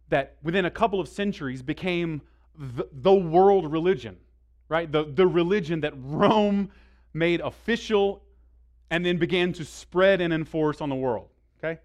[0.09, 2.23] that within a couple of centuries became
[2.57, 4.17] the, the world religion,
[4.69, 4.91] right?
[4.91, 6.71] The, the religion that Rome
[7.13, 8.23] made official
[8.91, 11.81] and then began to spread and enforce on the world, okay?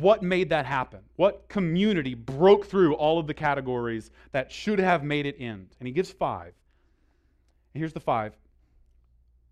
[0.00, 1.00] what made that happen?
[1.16, 5.68] What community broke through all of the categories that should have made it end?
[5.78, 6.54] And he gives five.
[7.74, 8.32] And here's the five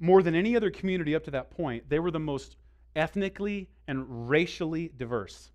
[0.00, 2.56] more than any other community up to that point, they were the most
[2.96, 5.50] ethnically and racially diverse.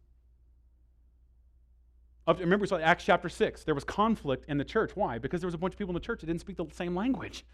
[2.28, 3.64] Remember, we saw Acts chapter 6.
[3.66, 4.91] There was conflict in the church.
[4.96, 5.20] Why?
[5.20, 6.96] Because there was a bunch of people in the church that didn't speak the same
[6.96, 7.46] language.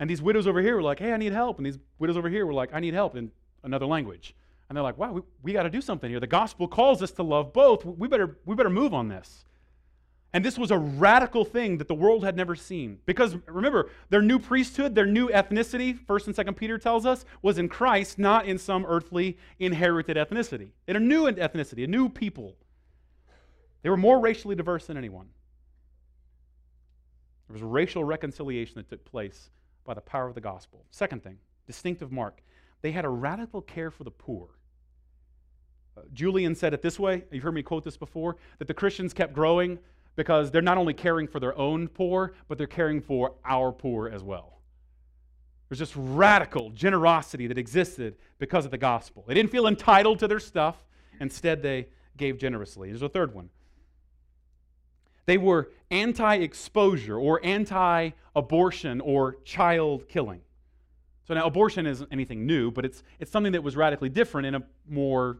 [0.00, 1.58] And these widows over here were like, hey, I need help.
[1.58, 3.30] And these widows over here were like, I need help in
[3.62, 4.34] another language.
[4.68, 6.18] And they're like, wow, we, we got to do something here.
[6.18, 7.84] The gospel calls us to love both.
[7.84, 9.44] We better, we better move on this.
[10.34, 12.98] And this was a radical thing that the world had never seen.
[13.04, 17.58] Because remember, their new priesthood, their new ethnicity, 1st and 2nd Peter tells us, was
[17.58, 20.70] in Christ, not in some earthly inherited ethnicity.
[20.88, 22.56] In a new ethnicity, a new people.
[23.82, 25.28] They were more racially diverse than anyone.
[27.48, 29.50] There was racial reconciliation that took place
[29.84, 30.86] by the power of the gospel.
[30.90, 32.42] Second thing, distinctive mark,
[32.80, 34.48] they had a radical care for the poor.
[35.94, 39.12] Uh, Julian said it this way, you've heard me quote this before, that the Christians
[39.12, 39.78] kept growing
[40.16, 44.08] because they're not only caring for their own poor, but they're caring for our poor
[44.08, 44.60] as well.
[45.68, 49.24] There's this radical generosity that existed because of the gospel.
[49.26, 50.76] They didn't feel entitled to their stuff,
[51.18, 52.90] instead, they gave generously.
[52.90, 53.48] There's a third one.
[55.24, 60.40] They were anti exposure or anti abortion or child killing.
[61.24, 64.56] So now, abortion isn't anything new, but it's, it's something that was radically different in
[64.56, 65.38] a more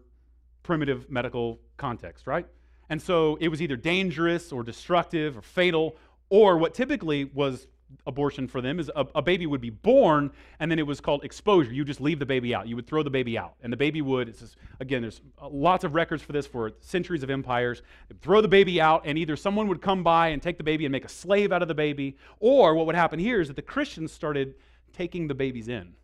[0.63, 2.47] primitive medical context, right?
[2.93, 5.97] And so it was either dangerous or destructive or fatal,
[6.29, 7.67] or what typically was
[8.07, 10.31] abortion for them is a, a, baby would be born
[10.61, 11.73] and then it was called exposure.
[11.73, 12.69] You just leave the baby out.
[12.69, 13.55] You would throw the baby out.
[13.63, 17.23] And the baby would, just, again, there's uh, lots of records for this for centuries
[17.23, 17.81] of empires.
[18.21, 20.93] throw the baby out and either someone would come by and take the baby and
[20.93, 23.63] make a slave out of the baby, or what would happen here is that the
[23.63, 24.55] Christians started
[24.93, 25.95] taking the babies in.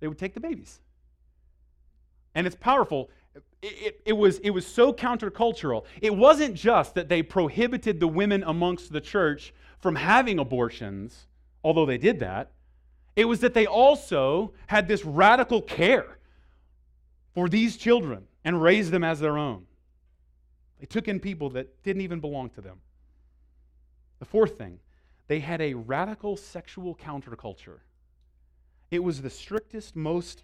[0.00, 0.78] They would take the babies.
[2.34, 3.08] And it's powerful
[3.62, 5.84] it, it, was, it was so countercultural.
[6.00, 11.26] It wasn't just that they prohibited the women amongst the church from having abortions,
[11.62, 12.52] although they did that.
[13.16, 16.18] It was that they also had this radical care
[17.34, 19.66] for these children and raised them as their own.
[20.78, 22.78] They took in people that didn't even belong to them.
[24.18, 24.78] The fourth thing,
[25.28, 27.80] they had a radical sexual counterculture.
[28.90, 30.42] It was the strictest, most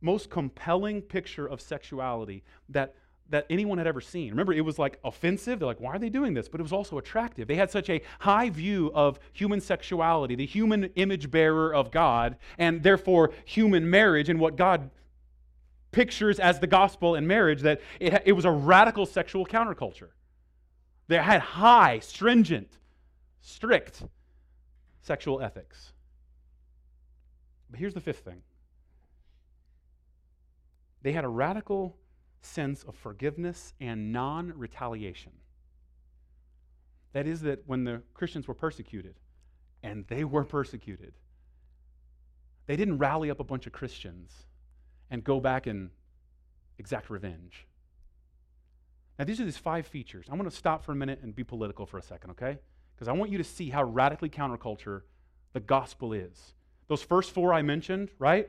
[0.00, 2.94] most compelling picture of sexuality that,
[3.28, 4.30] that anyone had ever seen.
[4.30, 5.58] Remember, it was like offensive.
[5.58, 6.48] They're like, why are they doing this?
[6.48, 7.48] But it was also attractive.
[7.48, 12.36] They had such a high view of human sexuality, the human image bearer of God,
[12.58, 14.90] and therefore human marriage and what God
[15.92, 20.10] pictures as the gospel and marriage, that it, it was a radical sexual counterculture.
[21.08, 22.70] They had high, stringent,
[23.40, 24.02] strict
[25.02, 25.92] sexual ethics.
[27.70, 28.42] But here's the fifth thing
[31.02, 31.96] they had a radical
[32.42, 35.32] sense of forgiveness and non retaliation.
[37.12, 39.14] That is, that when the Christians were persecuted,
[39.82, 41.14] and they were persecuted,
[42.66, 44.30] they didn't rally up a bunch of Christians
[45.10, 45.90] and go back and
[46.78, 47.66] exact revenge.
[49.18, 50.26] Now, these are these five features.
[50.30, 52.58] I want to stop for a minute and be political for a second, okay?
[52.94, 55.02] Because I want you to see how radically counterculture
[55.52, 56.54] the gospel is.
[56.86, 58.48] Those first four I mentioned, right?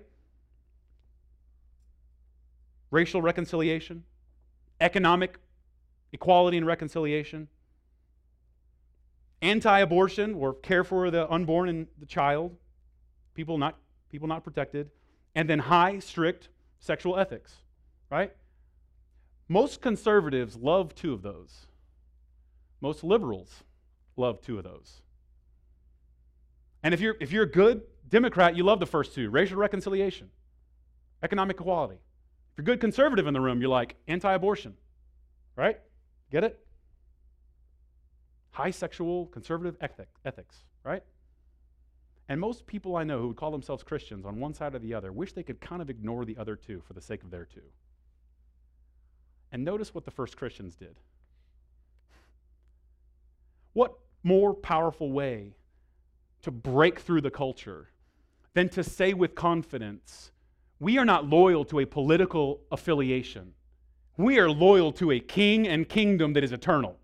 [2.91, 4.03] Racial reconciliation,
[4.79, 5.39] economic
[6.13, 7.47] equality and reconciliation,
[9.41, 12.55] anti-abortion or care for the unborn and the child,
[13.33, 13.77] people not
[14.09, 14.91] people not protected,
[15.35, 17.55] and then high strict sexual ethics,
[18.09, 18.35] right?
[19.47, 21.67] Most conservatives love two of those.
[22.81, 23.63] Most liberals
[24.17, 25.01] love two of those.
[26.83, 30.29] And if you're if you're a good Democrat, you love the first two, racial reconciliation,
[31.23, 31.99] economic equality.
[32.51, 34.75] If you're a good conservative in the room, you're like anti abortion,
[35.55, 35.79] right?
[36.31, 36.59] Get it?
[38.51, 41.03] High sexual conservative ethic, ethics, right?
[42.27, 44.93] And most people I know who would call themselves Christians on one side or the
[44.93, 47.45] other wish they could kind of ignore the other two for the sake of their
[47.45, 47.61] two.
[49.51, 50.95] And notice what the first Christians did.
[53.73, 55.55] What more powerful way
[56.43, 57.89] to break through the culture
[58.53, 60.31] than to say with confidence,
[60.81, 63.53] we are not loyal to a political affiliation.
[64.17, 66.97] We are loyal to a king and kingdom that is eternal.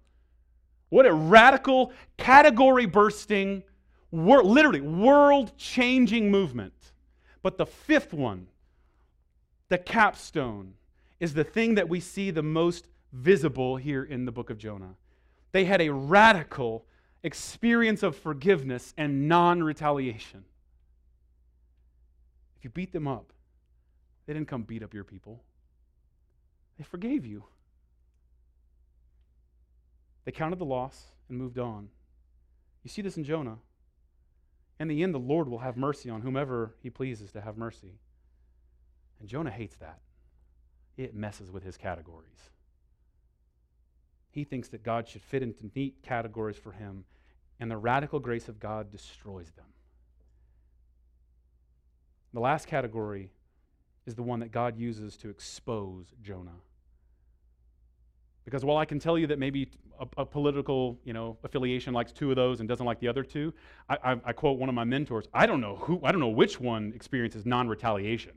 [0.89, 3.61] What a radical, category bursting,
[4.09, 6.73] wor- literally world changing movement.
[7.43, 8.47] But the fifth one,
[9.69, 10.73] the capstone,
[11.19, 14.95] is the thing that we see the most visible here in the book of Jonah.
[15.51, 16.83] They had a radical
[17.21, 20.45] experience of forgiveness and non retaliation.
[22.57, 23.33] If you beat them up,
[24.27, 25.41] they didn't come beat up your people,
[26.77, 27.45] they forgave you.
[30.25, 31.87] They counted the loss and moved on.
[32.83, 33.57] You see this in Jonah.
[34.77, 37.99] In the end, the Lord will have mercy on whomever he pleases to have mercy.
[39.19, 39.99] And Jonah hates that.
[40.97, 42.49] It messes with his categories.
[44.29, 47.05] He thinks that God should fit into neat categories for him,
[47.59, 49.65] and the radical grace of God destroys them.
[52.33, 53.31] The last category
[54.07, 56.55] is the one that God uses to expose Jonah.
[58.45, 62.13] Because while I can tell you that maybe a, a, political you know, affiliation likes
[62.13, 63.53] two of those and doesn't like the other two,
[63.89, 65.27] I, I, I quote one of my mentors.
[65.33, 68.31] I don't know who, I don't know which one experiences non-retaliation.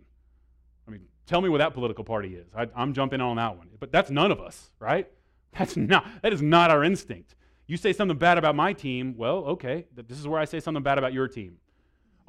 [0.89, 2.49] I mean, tell me what that political party is.
[2.57, 3.69] I, I'm jumping on that one.
[3.79, 5.09] But that's none of us, right?
[5.59, 7.35] That's not, that is not our instinct.
[7.67, 10.83] You say something bad about my team, well, okay, this is where I say something
[10.83, 11.57] bad about your team.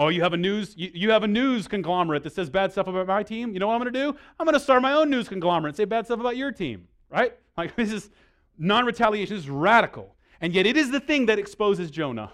[0.02, 2.88] Oh, you have a news you, you have a news conglomerate that says bad stuff
[2.88, 3.54] about my team.
[3.54, 4.18] You know what I'm going to do?
[4.40, 6.88] I'm going to start my own news conglomerate and say bad stuff about your team,
[7.12, 7.38] right?
[7.56, 8.10] Like this is
[8.58, 10.16] non-retaliation is radical.
[10.42, 12.32] And yet it is the thing that exposes Jonah.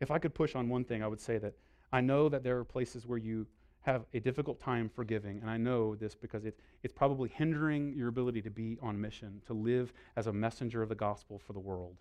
[0.00, 1.54] If I could push on one thing, I would say that
[1.92, 3.46] I know that there are places where you
[3.82, 8.08] have a difficult time forgiving, and I know this because it, it's probably hindering your
[8.08, 11.60] ability to be on mission, to live as a messenger of the gospel for the
[11.60, 11.94] world.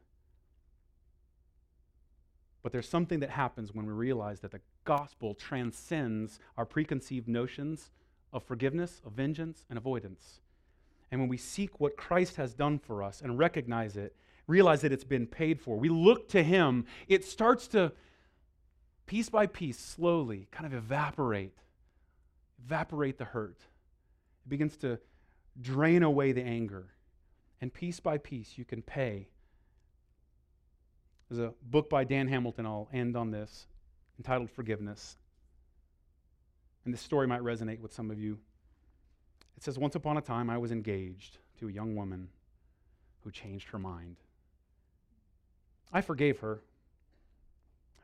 [2.64, 7.92] But there's something that happens when we realize that the gospel transcends our preconceived notions
[8.34, 10.42] of forgiveness, of vengeance, and avoidance.
[11.12, 14.16] And when we seek what Christ has done for us and recognize it,
[14.48, 17.94] realize that it's been paid for, we look to Him, it starts to,
[19.06, 21.58] piece by piece, slowly kind of evaporate,
[22.66, 23.60] evaporate the hurt.
[24.46, 25.00] It begins to
[25.62, 26.88] drain away the anger.
[27.62, 29.30] And piece by piece, you can pay
[31.30, 33.68] there's a book by Dan Hamilton, I'll end on this,
[34.18, 35.18] entitled Forgiveness.
[36.86, 38.38] And this story might resonate with some of you.
[39.58, 42.30] It says, Once upon a time, I was engaged to a young woman
[43.24, 44.18] who changed her mind.
[45.92, 46.62] I forgave her,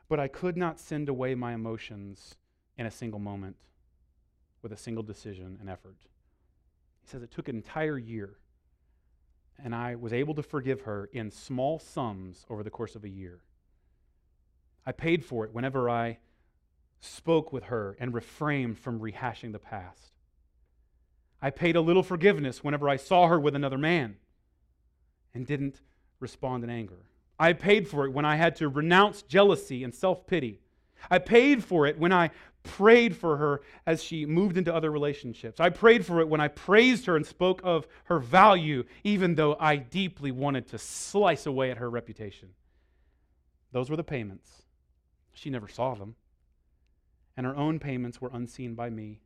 [0.08, 2.34] but I could not send away my emotions
[2.76, 3.56] in a single moment
[4.62, 5.96] with a single decision and effort.
[7.00, 8.36] He says it took an entire year
[9.62, 13.08] and I was able to forgive her in small sums over the course of a
[13.08, 13.40] year.
[14.86, 16.18] I paid for it whenever I
[17.00, 20.12] spoke with her and refrained from rehashing the past.
[21.40, 24.16] I paid a little forgiveness whenever I saw her with another man
[25.34, 25.80] and didn't
[26.20, 27.06] respond in anger.
[27.38, 30.60] I paid for it when I had to renounce jealousy and self pity.
[31.10, 32.30] I paid for it when I
[32.64, 35.60] prayed for her as she moved into other relationships.
[35.60, 39.56] I prayed for it when I praised her and spoke of her value, even though
[39.60, 42.50] I deeply wanted to slice away at her reputation.
[43.70, 44.62] Those were the payments.
[45.32, 46.16] She never saw them.
[47.36, 49.20] And her own payments were unseen by me.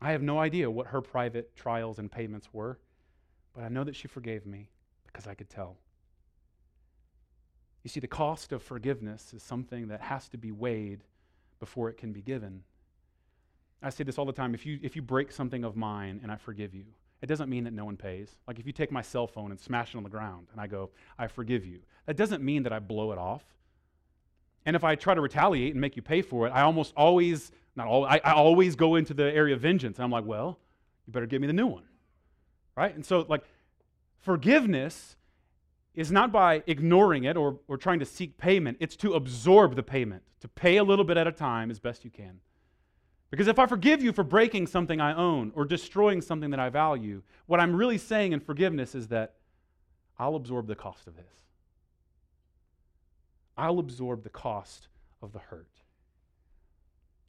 [0.00, 2.78] I have no idea what her private trials and payments were,
[3.54, 4.68] but I know that she forgave me
[5.06, 5.78] because I could tell.
[7.82, 11.04] You see, the cost of forgiveness is something that has to be weighed
[11.58, 12.62] before it can be given.
[13.82, 16.32] I say this all the time if you, if you break something of mine and
[16.32, 16.84] I forgive you,
[17.22, 18.30] it doesn't mean that no one pays.
[18.46, 20.66] Like if you take my cell phone and smash it on the ground and I
[20.66, 23.44] go, I forgive you, that doesn't mean that I blow it off.
[24.64, 27.52] And if I try to retaliate and make you pay for it, I almost always,
[27.76, 29.98] not all, I, I always go into the area of vengeance.
[29.98, 30.58] And I'm like, well,
[31.06, 31.84] you better give me the new one.
[32.76, 32.94] Right?
[32.94, 33.44] And so, like,
[34.18, 35.16] forgiveness
[35.96, 39.82] is not by ignoring it or, or trying to seek payment, it's to absorb the
[39.82, 42.38] payment, to pay a little bit at a time as best you can.
[43.30, 46.68] Because if I forgive you for breaking something I own or destroying something that I
[46.68, 49.34] value, what I'm really saying in forgiveness is that
[50.18, 51.24] I'll absorb the cost of this.
[53.56, 54.88] I'll absorb the cost
[55.22, 55.80] of the hurt.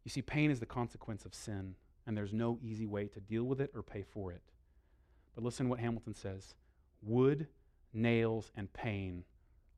[0.03, 3.43] You see, pain is the consequence of sin, and there's no easy way to deal
[3.43, 4.41] with it or pay for it.
[5.35, 6.53] But listen what Hamilton says
[7.01, 7.47] Wood
[7.93, 9.23] nails, and pain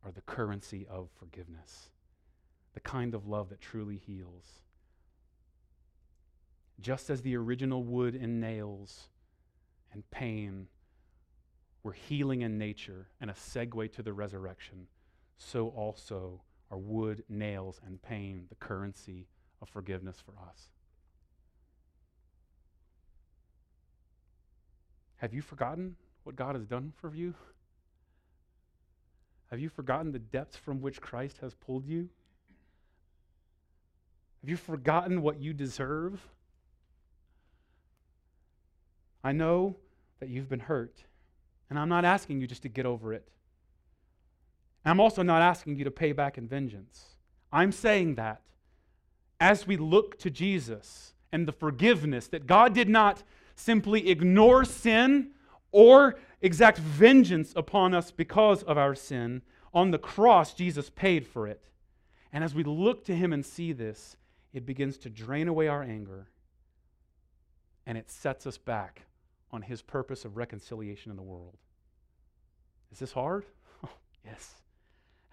[0.03, 1.89] are the currency of forgiveness,
[2.73, 4.61] the kind of love that truly heals.
[6.79, 9.09] Just as the original wood and nails
[9.91, 10.67] and pain
[11.83, 14.87] were healing in nature and a segue to the resurrection,
[15.37, 16.41] so also
[16.71, 19.27] are wood, nails, and pain the currency
[19.61, 20.69] of forgiveness for us.
[25.17, 27.33] Have you forgotten what God has done for you?
[29.51, 32.09] Have you forgotten the depths from which Christ has pulled you?
[34.41, 36.21] Have you forgotten what you deserve?
[39.23, 39.75] I know
[40.19, 41.03] that you've been hurt,
[41.69, 43.27] and I'm not asking you just to get over it.
[44.85, 47.17] I'm also not asking you to pay back in vengeance.
[47.51, 48.41] I'm saying that
[49.39, 53.23] as we look to Jesus and the forgiveness that God did not
[53.55, 55.31] simply ignore sin
[55.71, 59.41] or exact vengeance upon us because of our sin.
[59.73, 61.65] On the cross, Jesus paid for it.
[62.31, 64.15] And as we look to him and see this,
[64.53, 66.27] it begins to drain away our anger
[67.89, 69.01] and it sets us back
[69.51, 71.57] on his purpose of reconciliation in the world.
[72.91, 73.45] Is this hard?
[73.83, 73.89] Oh,
[74.25, 74.53] yes,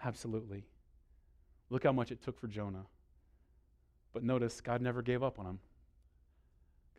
[0.02, 0.64] absolutely.
[1.68, 2.86] Look how much it took for Jonah.
[4.14, 5.58] But notice, God never gave up on him.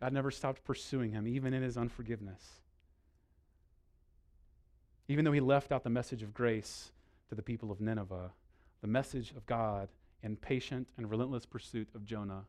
[0.00, 2.60] God never stopped pursuing him, even in his unforgiveness.
[5.08, 6.92] Even though he left out the message of grace
[7.30, 8.30] to the people of Nineveh,
[8.82, 9.88] the message of God
[10.22, 12.44] in patient and relentless pursuit of Jonah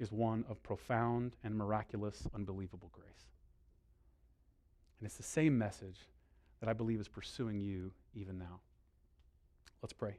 [0.00, 3.06] is one of profound and miraculous, unbelievable grace.
[4.98, 6.00] And it's the same message
[6.60, 8.60] that I believe is pursuing you even now.
[9.82, 10.16] Let's pray.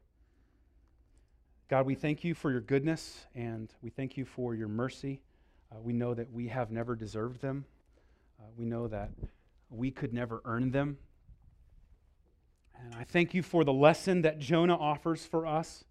[1.67, 5.21] God, we thank you for your goodness and we thank you for your mercy.
[5.71, 7.65] Uh, we know that we have never deserved them.
[8.39, 9.11] Uh, we know that
[9.69, 10.97] we could never earn them.
[12.83, 15.83] And I thank you for the lesson that Jonah offers for us.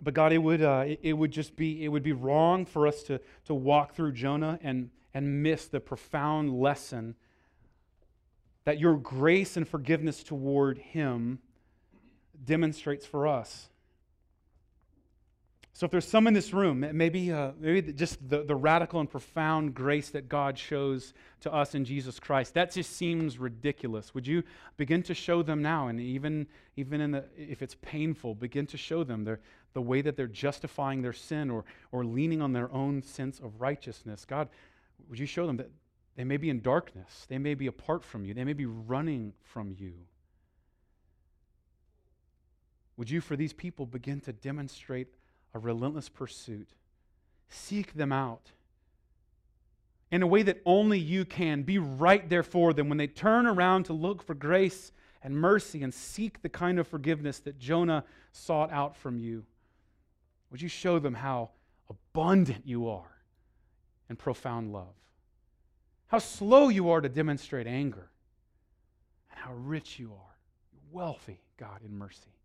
[0.00, 2.86] But God, it would, uh, it, it, would just be, it would be wrong for
[2.86, 7.16] us to, to walk through Jonah and, and miss the profound lesson
[8.64, 11.40] that your grace and forgiveness toward him
[12.44, 13.70] demonstrates for us.
[15.74, 19.08] So, if there's some in this room, maybe, uh, maybe just the, the radical and
[19.08, 24.12] profound grace that God shows to us in Jesus Christ, that just seems ridiculous.
[24.12, 24.42] Would you
[24.76, 25.86] begin to show them now?
[25.86, 29.40] And even, even in the, if it's painful, begin to show them their,
[29.72, 33.60] the way that they're justifying their sin or, or leaning on their own sense of
[33.60, 34.24] righteousness.
[34.24, 34.48] God,
[35.08, 35.70] would you show them that
[36.16, 39.32] they may be in darkness, they may be apart from you, they may be running
[39.44, 39.92] from you?
[42.96, 45.06] Would you, for these people, begin to demonstrate
[45.54, 46.68] a relentless pursuit.
[47.48, 48.52] Seek them out
[50.10, 51.62] in a way that only you can.
[51.62, 54.92] Be right there for them when they turn around to look for grace
[55.22, 59.44] and mercy and seek the kind of forgiveness that Jonah sought out from you.
[60.50, 61.50] Would you show them how
[61.90, 63.16] abundant you are
[64.08, 64.94] in profound love?
[66.06, 68.08] How slow you are to demonstrate anger,
[69.30, 70.36] and how rich you are,
[70.90, 72.37] wealthy, God, in mercy.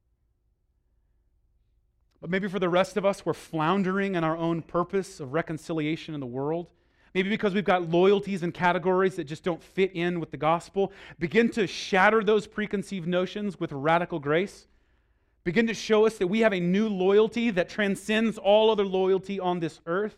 [2.24, 6.14] But maybe for the rest of us, we're floundering in our own purpose of reconciliation
[6.14, 6.70] in the world.
[7.14, 10.94] Maybe because we've got loyalties and categories that just don't fit in with the gospel.
[11.20, 14.68] Begin to shatter those preconceived notions with radical grace.
[15.44, 19.42] Begin to show us that we have a new loyalty that transcends all other loyalty
[19.42, 20.16] on this earth.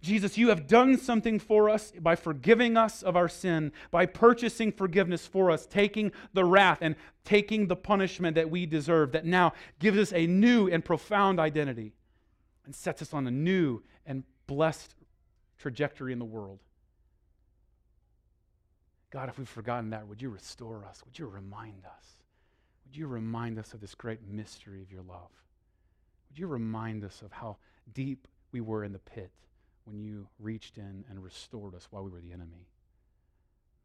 [0.00, 4.72] Jesus, you have done something for us by forgiving us of our sin, by purchasing
[4.72, 9.52] forgiveness for us, taking the wrath and taking the punishment that we deserve, that now
[9.78, 11.92] gives us a new and profound identity
[12.64, 14.94] and sets us on a new and blessed
[15.58, 16.60] trajectory in the world.
[19.10, 21.02] God, if we've forgotten that, would you restore us?
[21.04, 22.04] Would you remind us?
[22.86, 25.30] Would you remind us of this great mystery of your love?
[26.30, 27.56] Would you remind us of how
[27.92, 29.30] deep we were in the pit?
[29.84, 32.68] When you reached in and restored us while we were the enemy.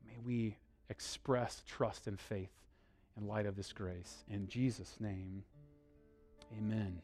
[0.06, 0.58] May we
[0.90, 2.52] express trust and faith
[3.18, 4.24] in light of this grace.
[4.30, 5.44] In Jesus' name,
[6.58, 7.02] amen.